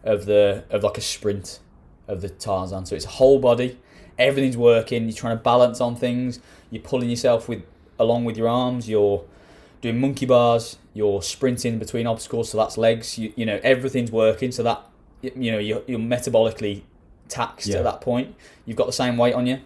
[0.04, 1.60] of the of like a sprint
[2.08, 2.86] of the Tarzan.
[2.86, 3.78] So it's whole body.
[4.22, 5.06] everything's working.
[5.06, 6.40] You're trying to balance on things.
[6.70, 7.64] You're pulling yourself with
[8.00, 8.88] along with your arms.
[8.90, 9.24] You're
[9.82, 10.78] doing monkey bars.
[10.94, 13.18] You're sprinting between obstacles, so that's legs.
[13.18, 14.84] You, you know everything's working, so that
[15.22, 16.82] you know you're, you're metabolically
[17.28, 17.78] taxed Yeah.
[17.78, 18.36] at that point.
[18.66, 19.60] You've got the same weight on you.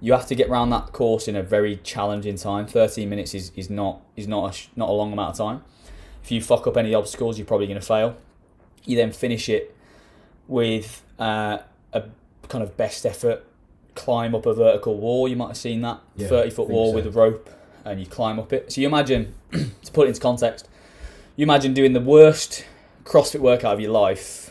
[0.00, 2.66] You have to get around that course in a very challenging time.
[2.66, 5.62] Thirteen minutes is, is not is not a, not a long amount of time.
[6.22, 8.16] If you fuck up any obstacles, you're probably going to fail.
[8.84, 9.74] You then finish it
[10.48, 11.58] with uh,
[11.92, 12.04] a
[12.48, 13.44] kind of best effort
[13.94, 15.28] climb up a vertical wall.
[15.28, 16.96] You might have seen that Yeah, thirty foot wall so.
[16.96, 17.48] with a rope,
[17.84, 18.72] and you climb up it.
[18.72, 20.68] So you imagine, to put it into context,
[21.36, 22.64] you imagine doing the worst
[23.04, 24.43] CrossFit workout of your life.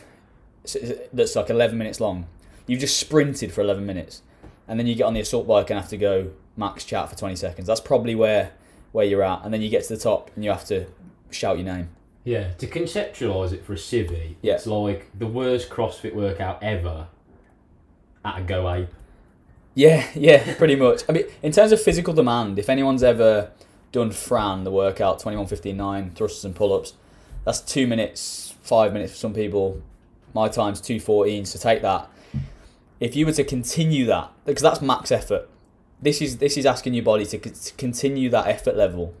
[1.12, 2.26] That's like eleven minutes long.
[2.66, 4.22] You've just sprinted for eleven minutes,
[4.66, 7.16] and then you get on the assault bike and have to go max chat for
[7.16, 7.66] twenty seconds.
[7.66, 8.52] That's probably where
[8.92, 10.86] where you're at, and then you get to the top and you have to
[11.30, 11.88] shout your name.
[12.22, 14.54] Yeah, to conceptualise it for a civvy, Yeah.
[14.54, 17.08] it's like the worst CrossFit workout ever
[18.24, 18.88] at a Go Ape.
[19.74, 21.02] Yeah, yeah, pretty much.
[21.08, 23.50] I mean, in terms of physical demand, if anyone's ever
[23.92, 26.94] done Fran, the workout, 21, 15, 9, thrusters and pull ups,
[27.44, 29.82] that's two minutes, five minutes for some people.
[30.34, 32.10] My time's 2.14, so take that.
[33.00, 35.48] If you were to continue that, because that's max effort,
[36.02, 39.14] this is this is asking your body to, to continue that effort level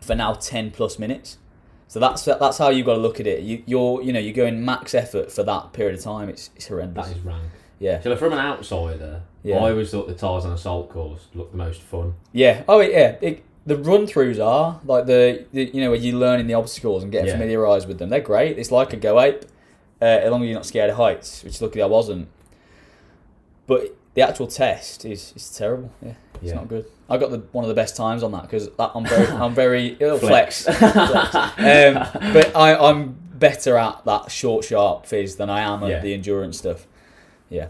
[0.00, 1.38] for now 10 plus minutes.
[1.88, 3.42] So that's that's how you've got to look at it.
[3.42, 6.28] You, you're you know you're going max effort for that period of time.
[6.28, 7.08] It's it's horrendous.
[7.08, 7.42] That is rank.
[7.80, 9.56] Yeah, So from an outsider, Yeah.
[9.56, 12.14] I always thought the Tarzan Assault course looked the most fun.
[12.32, 12.62] Yeah.
[12.68, 13.16] Oh, yeah.
[13.20, 17.02] It, the run throughs are like the, the you know where you learning the obstacles
[17.02, 17.32] and getting Yeah.
[17.38, 18.08] familiarised with them.
[18.10, 18.58] They're great.
[18.58, 19.44] It's like a go ape,
[20.04, 22.28] uh, as long as you're not scared of heights, which luckily I wasn't.
[23.66, 25.90] But the actual test is is terrible.
[26.02, 26.54] Yeah, it's Yeah.
[26.56, 26.86] not good.
[27.08, 29.94] I got the one of the best times on that because I'm very I'm very
[29.96, 30.64] flex.
[30.64, 30.78] Flex.
[30.78, 31.34] flex.
[31.58, 36.00] Um, but I, I'm better at that short sharp fizz than I am at Yeah.
[36.00, 36.86] the endurance stuff.
[37.50, 37.68] Yeah.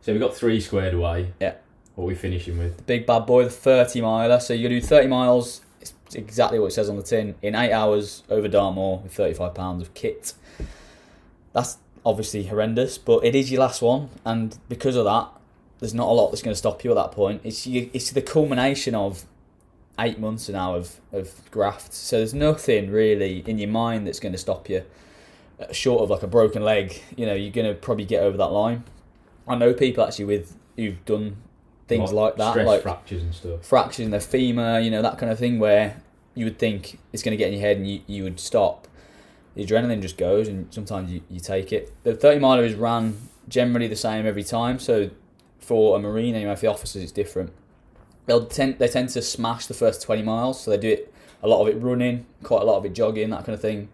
[0.00, 1.32] So we got three squared away.
[1.40, 1.54] Yeah.
[1.94, 2.78] What are we finishing with?
[2.78, 4.40] The big bad boy, the 30 miler.
[4.40, 7.72] So you do 30 miles, it's exactly what it says on the tin, in eight
[7.72, 10.32] hours over Dartmoor with 35 pounds of kit.
[11.52, 15.28] That's obviously horrendous, but it is your last one, and because of that,
[15.80, 17.40] there's not a lot that's going to stop you at that point.
[17.44, 19.24] It's you, it's the culmination of
[19.98, 21.92] eight months now of, of graft.
[21.92, 24.84] So there's nothing really in your mind that's going to stop you.
[25.60, 28.36] Uh, Short of like a broken leg, you know, you're going to probably get over
[28.36, 28.84] that line.
[29.46, 31.36] I know people actually with who've done
[31.88, 33.66] things like, that, like fractures and stuff.
[33.66, 36.00] fractures in the femur, you know, that kind of thing where
[36.34, 38.88] you would think it's going to get in your head and you, you would stop.
[39.54, 41.92] The adrenaline just goes and sometimes you, you take it.
[42.04, 43.16] The 30 miler is run
[43.48, 44.78] generally the same every time.
[44.78, 45.10] So
[45.58, 47.52] for a Marine, anyway, for the officers, it's different.
[48.26, 50.62] They'll tend, they tend to smash the first 20 miles.
[50.62, 53.30] So they do it, a lot of it running, quite a lot of it jogging,
[53.30, 53.88] that kind of thing.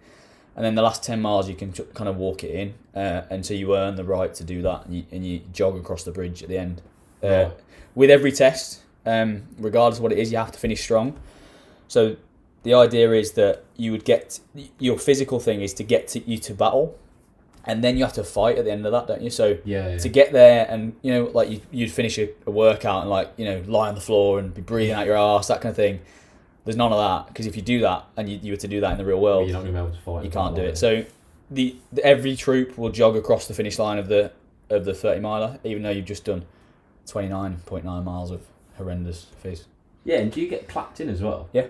[0.54, 3.54] And then the last 10 miles, you can kind of walk it in uh, so
[3.54, 6.42] you earn the right to do that and you, and you jog across the bridge
[6.42, 6.82] at the end.
[7.22, 7.50] Uh,
[7.94, 11.18] with every test, um, regardless of what it is, you have to finish strong.
[11.86, 12.16] So
[12.62, 14.40] the idea is that you would get
[14.78, 16.98] your physical thing is to get to you to battle,
[17.64, 19.30] and then you have to fight at the end of that, don't you?
[19.30, 19.90] So Yeah.
[19.90, 19.98] yeah.
[19.98, 23.32] to get there, and you know, like you, you'd finish a, a workout and like
[23.36, 25.76] you know lie on the floor and be breathing out your ass, that kind of
[25.76, 26.00] thing.
[26.64, 28.80] There's none of that because if you do that and you, you were to do
[28.80, 30.24] that in the real world, you're not going to be able to fight.
[30.24, 30.76] you can't do it.
[30.76, 31.04] So
[31.50, 34.32] the, the every troop will jog across the finish line of the
[34.68, 36.44] of the 30 miler, even though you've just done
[37.06, 38.42] 29.9 miles of
[38.76, 39.64] horrendous fizz.
[40.04, 41.48] Yeah, and do you get clapped in as well?
[41.52, 41.66] Yeah.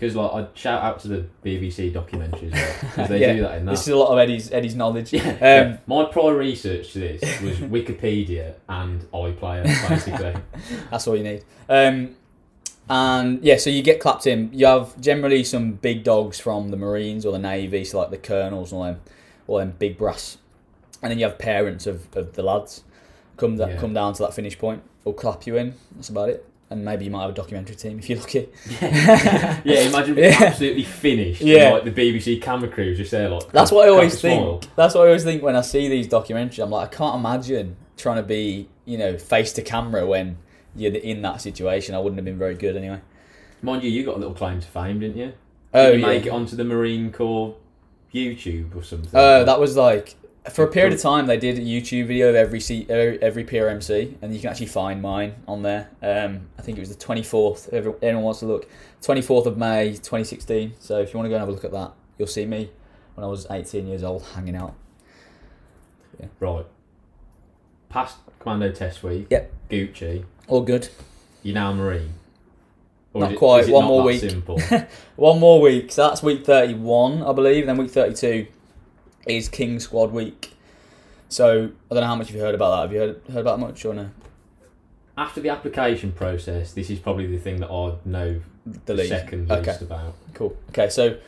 [0.00, 3.66] Because like I'd shout out to the BBC documentaries because they Yeah, do that in
[3.66, 3.72] that.
[3.72, 5.12] This is a lot of Eddie's Eddie's knowledge.
[5.12, 5.76] yeah, Um, yeah.
[5.86, 10.34] My prior research to this was Wikipedia and iPlayer basically.
[10.90, 11.44] That's all you need.
[11.68, 12.16] Um,
[12.88, 14.50] and yeah, so you get clapped in.
[14.54, 18.16] You have generally some big dogs from the Marines or the Navy, so like the
[18.18, 19.00] colonels and all them,
[19.46, 20.38] all them big brass.
[21.02, 22.84] And then you have parents of, of the lads
[23.36, 23.76] come da- Yeah.
[23.76, 24.82] come down to that finish point.
[25.04, 25.74] Will clap you in.
[25.94, 26.46] That's about it.
[26.72, 28.48] And maybe you might have a documentary team if you're lucky.
[28.80, 30.44] yeah, yeah imagine being Yeah.
[30.46, 31.40] absolutely finished.
[31.40, 31.74] Yeah.
[31.76, 33.50] and, like the BBC camera crews just there like.
[33.50, 34.40] That's what I always think.
[34.40, 34.60] smile.
[34.76, 36.62] That's what I always think when I see these documentaries.
[36.62, 40.38] I'm like, I can't imagine trying to be, you know, face to camera when
[40.76, 41.94] you're in that situation.
[41.96, 43.00] I wouldn't have been very good anyway.
[43.62, 45.32] Mind you, you got a little claim to fame, didn't you?
[45.74, 46.06] Oh, Did you yeah.
[46.06, 47.56] make it onto the Marine Corps
[48.14, 49.10] YouTube or something?
[49.12, 50.14] Uh, that was like
[50.48, 54.14] for a period of time they did a YouTube video of every C, every PRMC,
[54.22, 55.90] and you can actually find mine on there.
[56.02, 57.68] Um, I think it was the twenty fourth.
[57.72, 58.68] If anyone wants to look,
[59.02, 60.72] twenty fourth of May, twenty sixteen.
[60.80, 62.70] So if you want to go and have a look at that, you'll see me
[63.14, 64.74] when I was eighteen years old hanging out.
[66.40, 66.66] right.
[67.88, 69.26] Past Commando Test Week.
[69.30, 69.52] Yep.
[69.68, 70.24] Gucci.
[70.48, 70.88] All good.
[71.42, 72.14] You're now a Marine.
[73.12, 74.22] Or Not it- quite, one not more week.
[75.16, 77.66] One more week, so that's week thirty one, I believe.
[77.66, 78.46] Then week thirty two
[79.26, 80.54] is King Squad week.
[81.28, 82.82] So I don't know how much you've heard about that.
[82.82, 84.10] Have you heard heard about much or no?
[85.18, 88.40] after the application process, this is probably the thing that I know
[88.86, 89.10] The least.
[89.10, 89.70] second Okay.
[89.70, 90.14] least about.
[90.32, 90.56] Cool.
[90.70, 91.18] Okay, so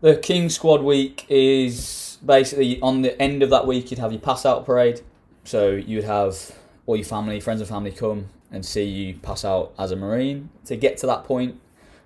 [0.00, 4.20] the King Squad week is basically on the end of that week, you'd have your
[4.20, 5.02] pass out parade.
[5.44, 6.50] So you'd have
[6.86, 10.48] all your family, friends and family come and see you pass out as a Marine.
[10.64, 11.60] To get to that point,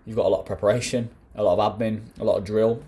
[0.04, 2.82] you've got a lot of preparation, a lot of admin, a lot of drill,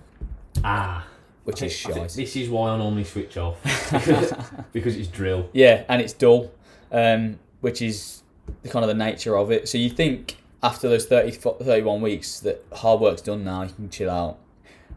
[0.63, 1.07] Ah,
[1.51, 2.11] which is shite.
[2.11, 4.33] This is why I normally switch off because,
[4.73, 5.49] because it's drill.
[5.53, 6.51] Yeah, and it's dull,
[6.93, 8.23] um, which is
[8.63, 9.69] the kind of the nature of it.
[9.69, 13.91] So you think after those 30, 31 weeks that hard work's done now, you can
[13.91, 14.39] chill out.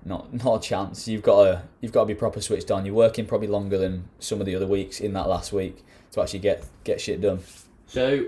[0.06, 1.08] Not not a chance.
[1.08, 2.86] You've got to you've got to be proper switched on.
[2.86, 6.22] You're working probably longer than some of the other weeks in that last week to
[6.22, 7.40] actually get get shit done.
[7.88, 8.26] So,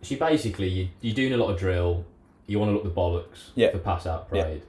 [0.00, 2.06] so basically, you, you're doing a lot of drill.
[2.46, 3.72] You want to look the bollocks Yeah.
[3.72, 4.44] for pass out Yeah.
[4.44, 4.62] parade.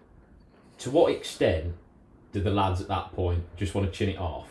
[0.79, 1.75] To what extent
[2.35, 4.47] do the lads at that point just want to chin it off,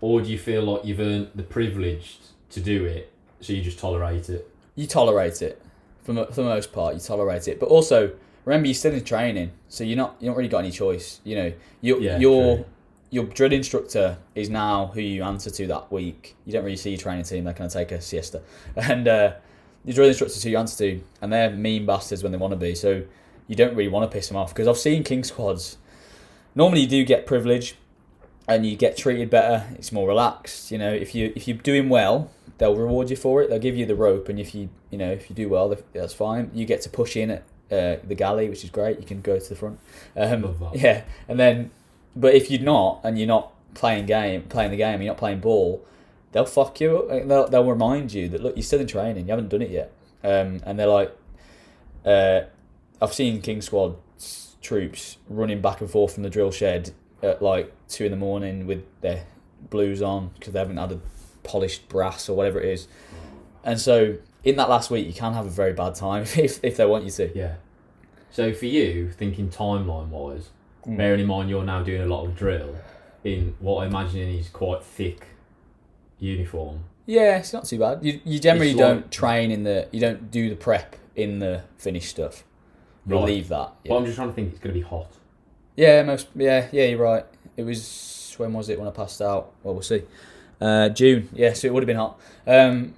[0.00, 2.18] or do you feel like you've earned the privilege
[2.50, 4.50] to do it, so you just tolerate it?
[4.74, 5.62] You tolerate it
[6.04, 6.94] for mo- for the most part.
[6.94, 8.12] You tolerate it, but also
[8.44, 11.20] remember you're still in training, so you're not you don't really got any choice.
[11.24, 12.64] You know, you Yeah, your true.
[13.10, 16.34] your drill instructor is now who you answer to that week.
[16.44, 18.42] You don't really see your training team; they're going to take a siesta,
[18.76, 19.32] and uh,
[19.84, 22.52] your drill instructor is who you answer to, and they're mean bastards when they want
[22.52, 22.74] to be.
[22.74, 23.04] So
[23.48, 25.78] you don't really want to piss them off because I've seen king squads.
[26.56, 27.76] Normally, you do get privilege,
[28.48, 29.66] and you get treated better.
[29.74, 30.70] It's more relaxed.
[30.70, 33.50] You know, if you if you're doing well, they'll reward you for it.
[33.50, 36.14] They'll give you the rope, and if you you know if you do well, that's
[36.14, 36.50] fine.
[36.54, 38.98] You get to push in at uh, the galley, which is great.
[38.98, 39.78] You can go to the front.
[40.16, 41.70] Um, yeah, and then,
[42.16, 45.40] but if you're not, and you're not playing game, playing the game, you're not playing
[45.40, 45.84] ball,
[46.32, 46.98] they'll fuck you.
[46.98, 47.28] up.
[47.28, 49.26] They'll they'll remind you that look, you're still in training.
[49.26, 49.92] You haven't done it yet.
[50.24, 51.16] Um, and they're like,
[52.04, 52.40] uh,
[53.00, 53.96] I've seen King Squad
[54.66, 56.90] troops running back and forth from the drill shed
[57.22, 59.24] at like two in the morning with their
[59.70, 61.00] blues on because they haven't had a
[61.44, 62.88] polished brass or whatever it is.
[63.64, 66.76] And so in that last week, you can have a very bad time if, if
[66.76, 67.30] they want you to.
[67.36, 67.54] Yeah.
[68.30, 70.50] So for you, thinking timeline wise,
[70.86, 70.96] Mm.
[70.98, 72.76] bearing in mind you're now doing a lot of drill
[73.24, 75.26] in what I imagine is quite thick
[76.20, 76.84] uniform.
[77.06, 78.04] Yeah, it's not too bad.
[78.04, 81.40] You, you generally It's don't like- train in the, you don't do the prep in
[81.40, 82.44] the finished stuff.
[83.06, 83.48] You'll Right.
[83.48, 83.48] that.
[83.48, 83.94] But Yeah.
[83.94, 85.08] I'm just trying to think it's going to be hot.
[85.76, 86.28] yeah, most.
[86.34, 87.24] Yeah, yeah, you're right.
[87.56, 89.52] It was when was it when I passed out?
[89.62, 90.02] Well, we'll see.
[90.60, 91.28] Uh, June.
[91.34, 92.18] Yeah, so it would have been hot.
[92.46, 92.94] Um,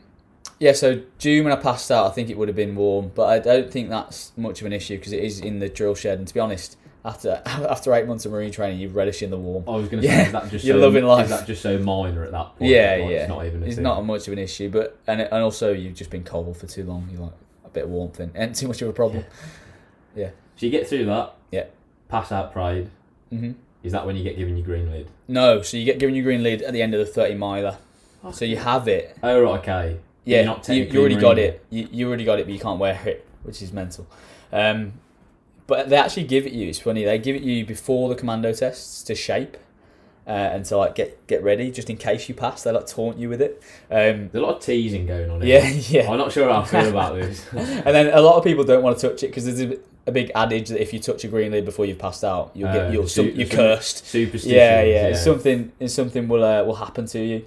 [0.60, 3.28] yeah, so June when I passed out, I think it would have been warm, but
[3.28, 6.18] I don't think that's much of an issue because it is in the drill shed.
[6.18, 9.36] And to be honest, after after eight months of marine training, you relish in the
[9.36, 9.64] warm.
[9.68, 11.24] I was going to say, Yeah, is that just you're so, loving life.
[11.24, 12.70] Is that just so minor at that point?
[12.70, 13.16] Yeah, Like, yeah.
[13.20, 13.62] It's not even.
[13.62, 13.84] A It's thing?
[13.84, 16.84] not much of an issue, but and and also you've just been cold for too
[16.84, 17.08] long.
[17.12, 17.32] You're like
[17.64, 19.24] a bit of warmth in, and too much of a problem.
[20.56, 21.34] So you get through that.
[21.50, 21.64] Yeah.
[22.08, 22.90] Pass out pride.
[23.30, 23.52] hmm
[23.82, 25.08] Is that when you get given your green lid?
[25.28, 27.78] No, so you get given your green lid at the end of the thirty miler.
[28.32, 29.16] So you have it.
[29.22, 29.98] Oh right, okay.
[30.24, 31.64] Yeah, You're not you, you already got it.
[31.70, 34.06] You, you already got it, but you can't wear it, which is mental.
[34.52, 34.94] Um,
[35.66, 36.68] but they actually give it you.
[36.68, 37.04] It's funny.
[37.04, 39.56] They give it you before the commando tests to shape.
[40.28, 43.16] Uh, and to like get get ready just in case you pass, they like taunt
[43.16, 43.62] you with it.
[43.90, 45.40] Um, There's a lot of teasing going on.
[45.40, 45.62] Here.
[45.64, 45.68] yeah,
[46.02, 46.10] yeah.
[46.12, 47.42] I'm not sure how I feel about this.
[47.54, 50.12] and then a lot of people don't want to touch it because there's a, a
[50.12, 52.92] big adage that if you touch a green lid before you've passed out, you'll get
[52.92, 54.04] you'll the some, su- you're cursed.
[54.06, 54.54] Superstition.
[54.54, 57.46] Yeah, yeah, Something something will uh, will happen to you,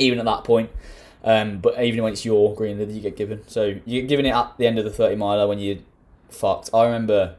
[0.00, 0.70] even at that point.
[1.22, 3.46] Um, but even when it's your green lid, you get given.
[3.46, 5.82] So you get given it at the end of the thirty miler when you
[6.30, 6.70] fucked.
[6.74, 7.36] I remember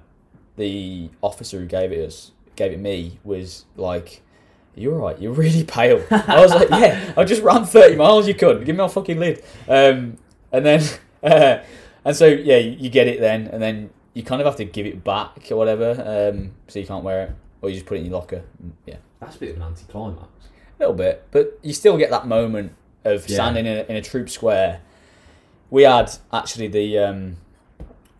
[0.55, 4.21] the officer who gave it us, gave it me, was like.
[4.75, 5.19] You're right.
[5.19, 6.03] You're really pale.
[6.11, 7.13] I was like, yeah.
[7.17, 8.27] I just ran thirty miles.
[8.27, 9.43] You could give me my fucking lid.
[9.67, 10.17] Um,
[10.51, 10.81] and then,
[11.23, 11.59] uh,
[12.05, 14.65] and so yeah, you you get it then, and then you kind of have to
[14.65, 15.91] give it back or whatever.
[16.33, 18.43] Um, so you can't wear it, or you just put it in your locker.
[18.85, 20.23] Yeah, That's a bit of an anticlimax.
[20.23, 22.73] a little bit, but you still get that moment
[23.05, 23.35] of Yeah.
[23.35, 24.81] standing in a, in a troop square.
[25.69, 27.37] We had actually the um,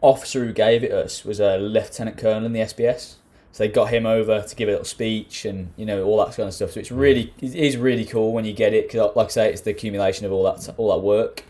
[0.01, 3.15] officer who gave it us was a lieutenant colonel in the SBS.
[3.51, 6.35] So they got him over to give a little speech and you know all that
[6.35, 6.71] kind of stuff.
[6.71, 9.51] So it's really it is really cool when you get it because like I say,
[9.51, 11.43] it's the accumulation of all that all that work,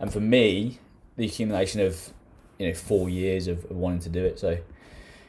[0.00, 0.78] and for me,
[1.16, 2.10] the accumulation of
[2.58, 4.38] you know four years of, of wanting to do it.
[4.38, 4.58] So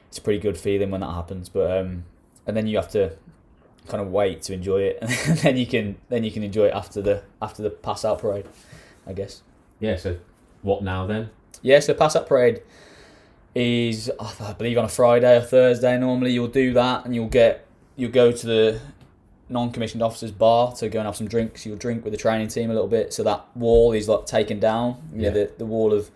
[0.08, 1.50] it's a pretty good feeling when that happens.
[1.50, 2.06] But um,
[2.48, 3.14] and then you have to
[3.88, 6.74] kind of wait to enjoy it, and then you can then you can enjoy it
[6.74, 8.48] after the after the pass out parade,
[9.06, 9.42] I guess.
[9.80, 9.98] Yeah.
[9.98, 10.18] So
[10.62, 11.32] what now then?
[11.62, 12.62] Yeah, so pass out parade
[13.56, 15.98] is I believe on a Friday or Thursday.
[15.98, 18.80] Normally you'll do that, and you'll get you'll go to the
[19.50, 21.66] non-commissioned officers bar to go and have some drinks.
[21.66, 24.60] You'll drink with the training team a little bit, so that wall is like taken
[24.60, 24.98] down.
[25.12, 25.30] Know, Yeah.
[25.32, 26.10] the the wall of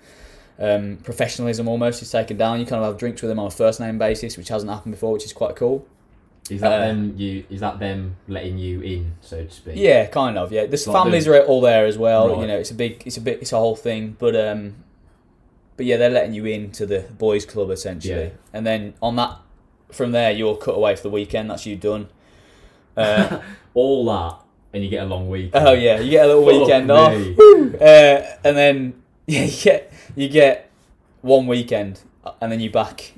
[0.60, 2.60] um, professionalism almost is taken down.
[2.60, 4.94] You kind of have drinks with them on a first name basis, which hasn't happened
[4.96, 5.86] before, which is quite cool.
[6.50, 7.14] Is that Uh, them?
[7.18, 9.76] You is that them letting you in, so to speak?
[9.76, 10.52] Yeah, kind of.
[10.52, 12.30] Yeah, the Like families the- are all there as well.
[12.30, 12.40] Right.
[12.42, 14.16] You know, it's a big, it's a bit, it's a whole thing.
[14.18, 14.76] But um,
[15.78, 18.30] but yeah, they're letting you into the boys' club essentially, Yeah.
[18.54, 19.38] and then on that,
[19.92, 21.50] from there you're cut away for the weekend.
[21.50, 22.10] That's you done.
[22.96, 23.40] Uh,
[23.74, 24.40] All that,
[24.74, 25.52] and you get a long week.
[25.54, 27.14] oh yeah, you get a little Fuck weekend off,
[27.82, 30.70] uh, and then yeah, you get you get
[31.22, 32.02] one weekend,
[32.42, 33.14] and then you're back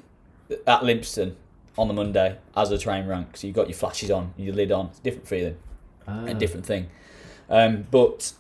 [0.67, 1.35] at Lympstone
[1.77, 3.37] on the Monday as a train rank.
[3.37, 5.57] So you got your flashes on, your lid on, it's a different feeling.
[6.07, 6.25] Ah.
[6.25, 6.87] a different thing.
[7.49, 8.33] Um, but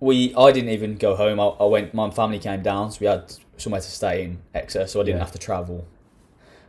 [0.00, 1.38] we, I didn't even go home.
[1.38, 1.94] I, I went.
[1.94, 3.32] My family came down, so we had
[3.62, 5.24] somewhere to stay in Exeter, so I didn't Yeah.
[5.24, 5.84] have to travel,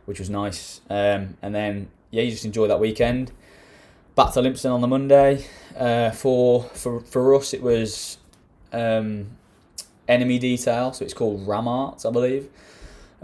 [0.06, 0.80] which was nice.
[0.88, 3.32] Um, and then yeah, you just enjoy that weekend.
[4.14, 5.44] Back to Lympstone on the Monday.
[5.76, 8.18] Uh, for for for us, it was
[8.72, 9.36] um,
[10.08, 12.48] enemy detail, so it's called Ramart, I believe.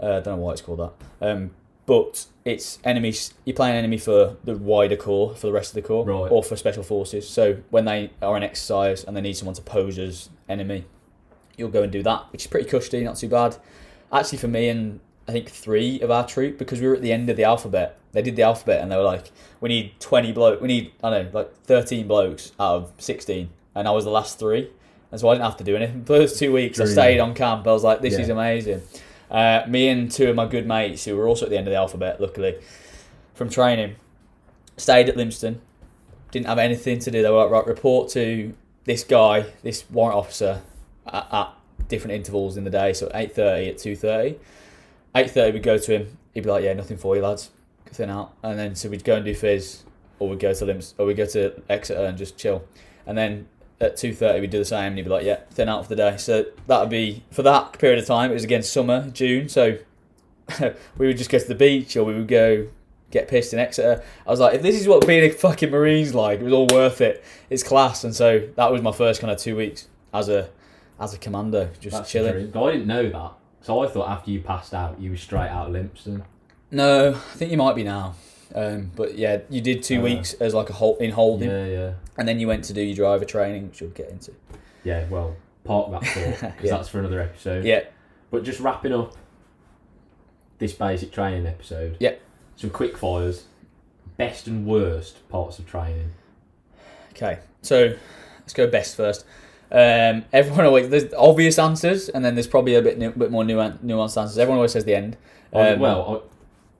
[0.01, 0.91] Uh, I don't know why it's called that.
[1.25, 1.51] Um,
[1.85, 3.33] but it's enemies.
[3.45, 6.31] You're playing enemy for the wider corps, for the rest of the corps, Right.
[6.31, 7.27] or for special forces.
[7.29, 10.85] So when they are in exercise and they need someone to pose as enemy,
[11.61, 13.55] you'll go and do that, which is pretty cushy, not too bad.
[14.11, 17.13] Actually, for me and I think three of our troop, because we were at the
[17.13, 17.97] end of the alphabet.
[18.11, 19.31] They did the alphabet and they were like,
[19.61, 20.59] "We need twenty bloke.
[20.59, 24.11] We need I don't know, like thirteen blokes out of sixteen, and I was the
[24.11, 24.69] last three,
[25.11, 26.03] and so I didn't have to do anything.
[26.05, 27.65] For those two weeks, I stayed on camp.
[27.67, 28.19] I was like, "This Yeah.
[28.21, 28.81] is amazing."
[29.29, 31.71] Uh, me and two of my good mates who were also at the end of
[31.71, 32.55] the alphabet, luckily,
[33.33, 33.95] from training,
[34.75, 35.59] stayed at Lympstone.
[36.31, 37.21] Didn't have anything to do.
[37.21, 38.53] They were like, right, report to
[38.83, 40.61] this guy, this warrant officer,
[41.07, 41.49] at,
[41.87, 42.93] different intervals in the day.
[42.93, 44.39] So eight thirty, at two thirty.
[45.15, 46.17] Eight thirty, we'd go to him.
[46.33, 47.49] He'd be like, "Yeah, nothing for you, lads.
[47.87, 49.83] Thin out." And then so we'd go and do fizz,
[50.19, 52.63] or we'd go to Limps, or we'd go to Exeter and just chill.
[53.05, 53.47] And then
[53.79, 55.89] at two thirty, we'd do the same, and he'd be like, "Yeah, thin out for
[55.89, 58.31] the day." So that would be for that period of time.
[58.31, 59.49] It was again summer, June.
[59.49, 59.77] So
[60.97, 62.67] we would just go to the beach, or we would go
[63.11, 64.01] get pissed in Exeter.
[64.25, 66.67] I was like, if this is what being a fucking Marine's like, it was all
[66.67, 67.23] worth it.
[67.49, 68.03] It's class.
[68.03, 70.49] And so that was my first kind of two weeks as a
[71.01, 72.55] as a commando, just That's chilling.
[72.55, 73.31] I didn't know that,
[73.61, 76.23] so I thought after you passed out, you were straight out of Lympstone.
[76.71, 78.15] No, I think you might be now.
[78.55, 81.65] Um, but yeah, you did two Uh, weeks as like a hol- in holding, Yeah,
[81.65, 84.31] yeah, and then you went to do your driver training, which we'll get into.
[84.83, 85.07] yeah.
[85.09, 86.77] Well, park that thought because Yeah.
[86.77, 87.65] that's for another episode.
[87.65, 87.81] Yeah,
[88.29, 89.15] But just wrapping up
[90.59, 91.97] this basic training episode.
[91.99, 92.15] Yeah.
[92.55, 93.45] Some quick fires.
[94.17, 96.11] Best and worst parts of training.
[97.13, 97.39] okay.
[97.63, 97.95] So
[98.39, 99.25] let's go best first.
[99.71, 103.43] Um, everyone always there's obvious answers, and then there's probably a bit nu- bit more
[103.43, 104.37] nuan- nuanced answers.
[104.37, 105.17] Everyone always says the end.
[105.53, 106.23] I- Um, well,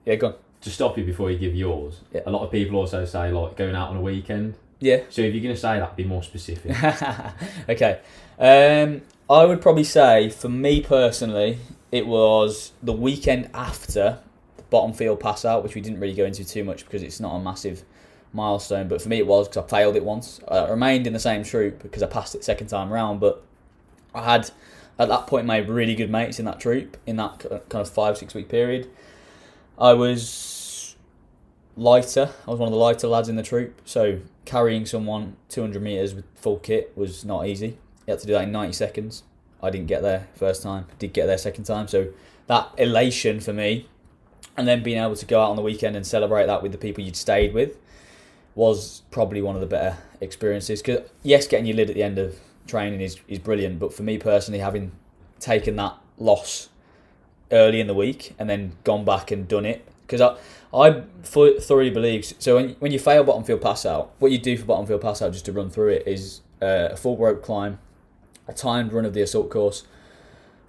[0.05, 0.33] Yeah, go on.
[0.61, 2.21] To stop you before you give yours, Yeah.
[2.25, 4.55] a lot of people also say like going out on a weekend.
[4.79, 5.01] Yeah.
[5.09, 6.71] So if you're going to say that, be more specific.
[7.69, 7.99] okay.
[8.39, 11.59] Um, I would probably say, for me personally,
[11.91, 14.17] it was the weekend after
[14.57, 17.19] the bottom field pass out, which we didn't really go into too much because it's
[17.19, 17.83] not a massive
[18.33, 18.87] milestone.
[18.87, 20.39] But for me, it was because I failed it once.
[20.47, 23.19] I remained in the same troop because I passed it second time round.
[23.19, 23.43] But
[24.13, 24.51] I had,
[24.99, 28.17] at that point, made really good mates in that troop in that kind of five,
[28.17, 28.89] six week period.
[29.77, 30.95] I was
[31.75, 32.29] lighter.
[32.47, 33.81] I was one of the lighter lads in the troop.
[33.85, 37.77] So carrying someone 200 meters with full kit was not easy.
[38.07, 39.23] You had to do that in 90 seconds.
[39.63, 40.85] I didn't get there first time.
[40.99, 41.87] Did get there second time.
[41.87, 42.09] So
[42.47, 43.87] that elation for me,
[44.57, 46.77] and then being able to go out on the weekend and celebrate that with the
[46.77, 47.77] people you'd stayed with,
[48.55, 50.81] was probably one of the better experiences.
[50.81, 53.79] Because yes, getting your lid at the end of training is is brilliant.
[53.79, 54.91] But for me personally, having
[55.39, 56.69] taken that loss
[57.51, 60.37] early in the week and then gone back and done it because I
[60.73, 64.57] I thoroughly believe so when, when you fail bottom field pass out what you do
[64.57, 67.43] for bottom field pass out just to run through it is uh, a full rope
[67.43, 67.79] climb
[68.47, 69.83] a timed run of the assault course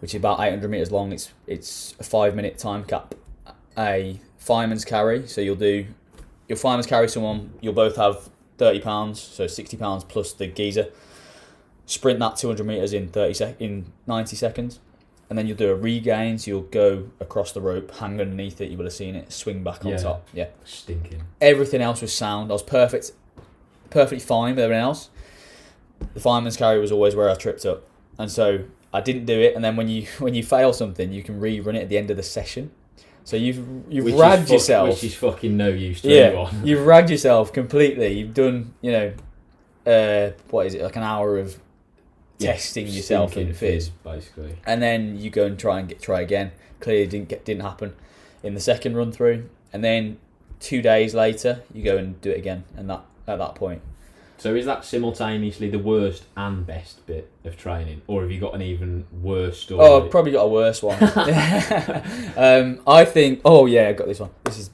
[0.01, 3.15] which is about 800 meters long it's it's a 5 minute time cap
[3.79, 5.87] a fireman's carry so you'll do
[6.49, 8.29] your fireman's carry someone you'll both have
[8.59, 10.89] 30 pounds so 60 pounds plus the geezer
[11.87, 14.81] sprint that 200 meters in 30 sec- in 90 seconds
[15.31, 16.37] and then you'll do a regain.
[16.37, 18.69] So you'll go across the rope, hang underneath it.
[18.71, 19.97] You will have seen it, swing back on Yeah.
[19.97, 20.29] top.
[20.35, 20.49] Yeah.
[20.67, 21.23] Stinking.
[21.41, 22.51] Everything else was sound.
[22.51, 23.13] I was perfect,
[23.89, 25.09] perfectly fine with everything else.
[26.13, 27.85] The fireman's carry was always where I tripped up,
[28.19, 29.55] and so I didn't do it.
[29.55, 32.11] And then when you when you fail something, you can rerun it at the end
[32.11, 32.71] of the session.
[33.25, 34.89] So you've you've Which ragged yourself.
[34.91, 36.61] Which is fucking no use to yeah, anyone.
[36.67, 38.19] you've ragged yourself completely.
[38.19, 39.13] You've done you know,
[39.87, 41.59] uh, what is it like an hour of
[42.39, 44.57] Yeah, testing yourself in fizz basically.
[44.67, 46.53] and then you go and try and get try again.
[46.81, 47.95] Clearly didn't get didn't happen
[48.43, 50.19] in the second run through, and then
[50.59, 53.83] two days later you go and do it again, and that at that point,
[54.43, 58.57] So is that simultaneously the worst and best bit of training, or have you got
[58.57, 59.87] an even worse story?
[59.87, 61.01] oh, I've probably got a worse one.
[62.37, 63.41] um, I think.
[63.45, 64.31] Oh yeah, I got this one.
[64.43, 64.71] This is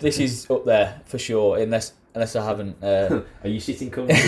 [0.00, 1.58] this is up there for sure.
[1.58, 2.82] Unless unless I haven't.
[2.82, 4.24] Uh, Are you sitting comfortably?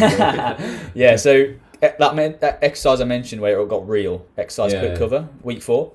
[0.94, 1.16] yeah.
[1.16, 4.78] So eh, that meant that exercise I mentioned where it all got real exercise Yeah.
[4.78, 5.90] quick cover week four.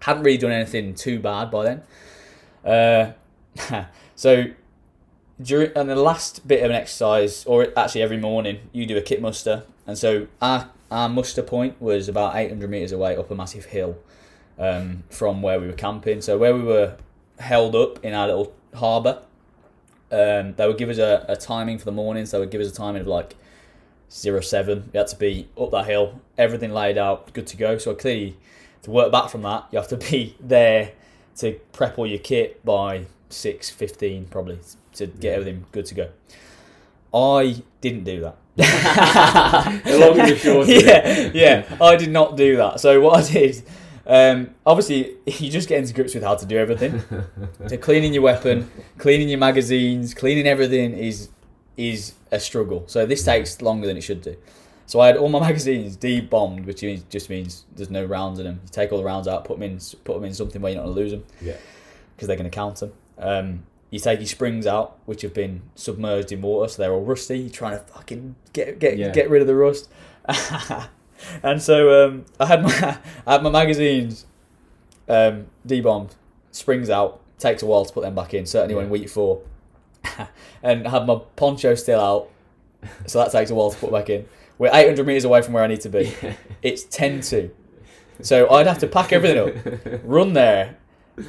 [0.00, 1.76] Hadn't really done anything too bad by
[2.64, 3.14] then.
[3.68, 3.82] Uh,
[4.16, 4.44] so
[5.40, 9.02] during and the last bit of an exercise, or actually every morning, you do a
[9.02, 13.34] kit muster, and so our our muster point was about 800 meters away up a
[13.34, 13.98] massive hill
[14.58, 16.20] um, from where we were camping.
[16.20, 16.96] So where we were
[17.38, 19.22] held up in our little harbour,
[20.12, 22.30] um, they would give us a, a timing for the mornings.
[22.30, 23.34] They would give us a timing of like
[24.10, 24.90] zero seven.
[24.92, 27.78] We had to be up that hill, everything laid out, good to go.
[27.78, 28.36] So clearly,
[28.82, 30.92] to work back from that, you have to be there
[31.36, 34.58] to prep all your kit by six fifteen probably
[34.94, 35.30] to get Yeah.
[35.32, 36.08] everything good to go.
[37.12, 38.36] I didn't do that.
[39.84, 42.80] The long and the short yeah, yeah, I did not do that.
[42.80, 43.62] So what I did,
[44.06, 47.02] um, obviously, you just get into grips with how to do everything.
[47.66, 51.28] so cleaning your weapon, cleaning your magazines, cleaning everything is
[51.76, 52.84] is a struggle.
[52.86, 54.36] So this takes longer than it should do.
[54.86, 58.44] So I had all my magazines de-bombed, which means, just means there's no rounds in
[58.44, 58.60] them.
[58.62, 60.80] You take all the rounds out, put them in, put them in something where you're
[60.82, 61.56] not going to lose them Yeah.
[62.14, 62.92] because they're going to count them.
[63.18, 67.02] Um, you take your springs out, which have been submerged in water, so they're all
[67.04, 67.38] rusty.
[67.38, 69.10] You're trying to fucking get get Yeah.
[69.12, 69.88] get rid of the rust.
[71.42, 74.26] and so um, I had my I had my magazines
[75.08, 76.12] um, debombed,
[76.50, 77.20] springs out.
[77.38, 78.46] Takes a while to put them back in.
[78.46, 78.90] Certainly when Yeah.
[78.92, 79.42] week four,
[80.62, 82.30] and I had my poncho still out,
[83.06, 84.24] so that takes a while to put back in.
[84.56, 86.14] We're 800 meters away from where I need to be.
[86.62, 87.50] It's 10 to.
[88.22, 90.76] So I'd have to pack everything up, run there,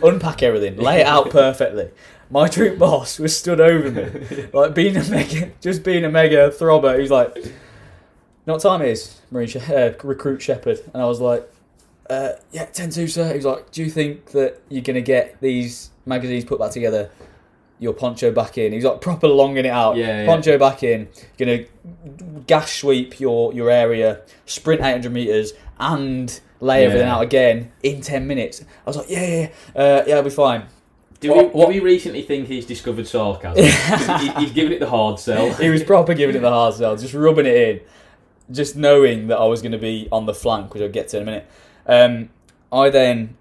[0.03, 1.90] unpack everything, lay it out perfectly.
[2.30, 6.49] My troop boss was stood over me, like being a mega, just being a mega
[6.49, 6.95] throbber.
[6.95, 7.44] He was like, "You
[8.48, 11.48] know what time is Marine she- uh, recruit Shepherd?" And I was like,
[12.10, 15.40] uh, "Yeah, ten two, sir." He was like, "Do you think that you're gonna get
[15.40, 17.10] these magazines put back together?"
[17.78, 18.72] Your poncho back in.
[18.72, 19.98] He's like proper longing it out.
[19.98, 20.26] Yeah, yeah.
[20.26, 21.10] Poncho back in.
[21.38, 21.66] Gonna
[22.48, 26.88] gas sweep your your area, sprint 800 meters, and lay Yeah.
[26.88, 28.61] everything out again in 10 minutes.
[28.61, 30.64] I was like, yeah, yeah, yeah, uh, yeah, I'll be fine.
[31.19, 33.64] Do What- we, what- do we recently think he's discovered sarcasm?
[34.19, 35.52] he, he's giving it the hard sell.
[35.53, 37.80] he was proper giving it the hard sell, just rubbing it in,
[38.52, 41.18] just knowing that I was going to be on the flank, which I'll get to
[41.18, 41.47] in a minute.
[41.88, 42.30] Um,
[42.72, 43.38] I then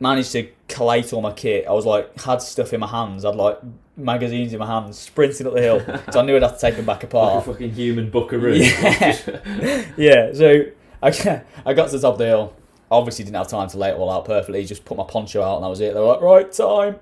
[0.00, 1.66] managed to collate all my kit.
[1.68, 3.58] I was like, had stuff in my hands, had like
[3.96, 5.80] magazines in my hands, sprinting up the hill.
[6.12, 7.44] so I knew I'd have to take them back Like a apart.
[7.46, 8.54] fucking human buckaroo.
[8.58, 9.84] Yeah.
[9.96, 10.64] yeah, so
[11.04, 12.56] I, I got to the top of the hill.
[12.90, 14.64] Obviously, didn't have time to lay it all out perfectly.
[14.64, 15.94] Just put my poncho out, and that was it.
[15.94, 16.96] They were like, "Right, time,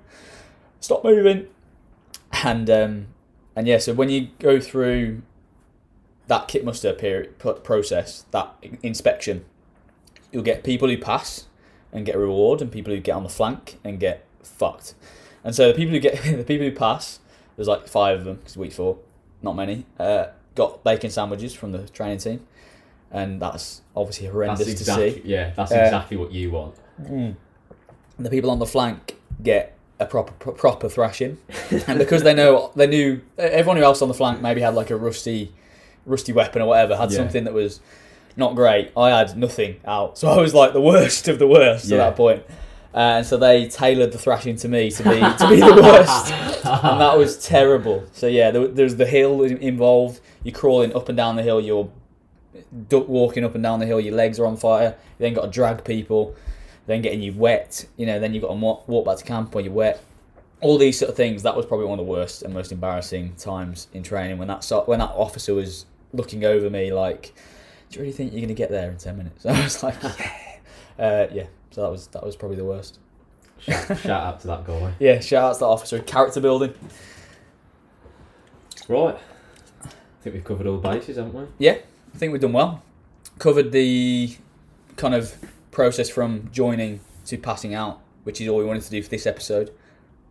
[0.79, 1.47] stop moving."
[2.43, 3.07] And um,
[3.55, 5.21] and yeah, so when you go through
[6.27, 9.45] that kit muster period process, that inspection,
[10.31, 11.47] you'll get people who pass
[11.91, 14.95] and get a reward, and people who get on the flank and get fucked.
[15.43, 17.19] And so the people who get the people who pass,
[17.55, 18.97] there's like five of them because week four,
[19.41, 19.85] not many.
[19.99, 22.45] Uh, got bacon sandwiches from the training team,
[23.13, 25.21] and that's obviously horrendous That's to exactly, see.
[25.25, 26.75] yeah, that's Uh, exactly what you want.
[27.01, 27.35] Mm.
[28.19, 31.37] The people on the flank get a proper proper thrashing,
[31.87, 34.89] and because they know they knew everyone who else on the flank maybe had like
[34.89, 35.53] a rusty,
[36.05, 37.17] rusty weapon or whatever had Yeah.
[37.17, 37.79] something that was
[38.35, 38.91] not great.
[38.97, 41.97] I had nothing out, so I was like the worst of the worst Yeah.
[41.97, 42.43] at that point.
[42.95, 46.31] Uh, and so they tailored the thrashing to me to be to be the worst,
[46.65, 48.03] and that was terrible.
[48.13, 50.19] So yeah, there, there's the hill involved.
[50.43, 51.59] You're crawling up and down the hill.
[51.61, 51.89] You're
[52.89, 53.99] duck walking up and down the hill.
[53.99, 54.95] Your legs are on fire.
[55.19, 56.35] You then got to drag people.
[56.85, 57.85] Then getting you wet.
[57.97, 58.19] You know.
[58.19, 60.03] Then you got to walk, walk back to camp when you're wet.
[60.61, 61.43] All these sort of things.
[61.43, 64.69] That was probably one of the worst and most embarrassing times in training when that
[64.85, 67.33] when that officer was looking over me like,
[67.89, 69.95] "Do you really think you're going to get there in ten minutes?" I was like,
[70.03, 70.19] "Yeah,
[70.99, 72.99] uh, yeah." So that was that was probably the worst.
[73.59, 74.93] Shout, shout out to that guy.
[74.99, 75.99] Yeah, shout out to that officer.
[75.99, 76.73] Character building.
[78.87, 79.15] Right.
[79.85, 79.89] I
[80.21, 81.45] think we've covered all the bases, haven't we?
[82.13, 82.83] I think we've done well.
[83.39, 84.35] Covered the
[84.95, 85.35] kind of
[85.71, 89.25] process from joining to passing out, which is all we wanted to do for this
[89.25, 89.71] episode.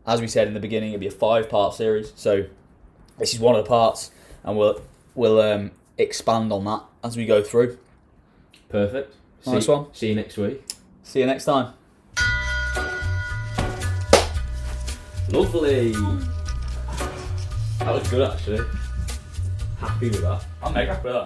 [0.07, 2.13] As we said in the beginning, it'll be a five-part series.
[2.15, 2.47] So
[3.19, 4.11] this is one of the parts,
[4.45, 4.83] and we'll
[5.15, 7.79] we'll um, expand on that as we go through.
[8.69, 9.15] Perfect.
[9.47, 9.87] Nice see, one.
[9.93, 10.65] See you next week.
[11.03, 11.75] See you next time.
[15.31, 15.93] Lovely.
[17.79, 18.65] That was good, actually.
[19.79, 20.45] Happy with that.
[20.63, 21.21] I'm mega happy with that.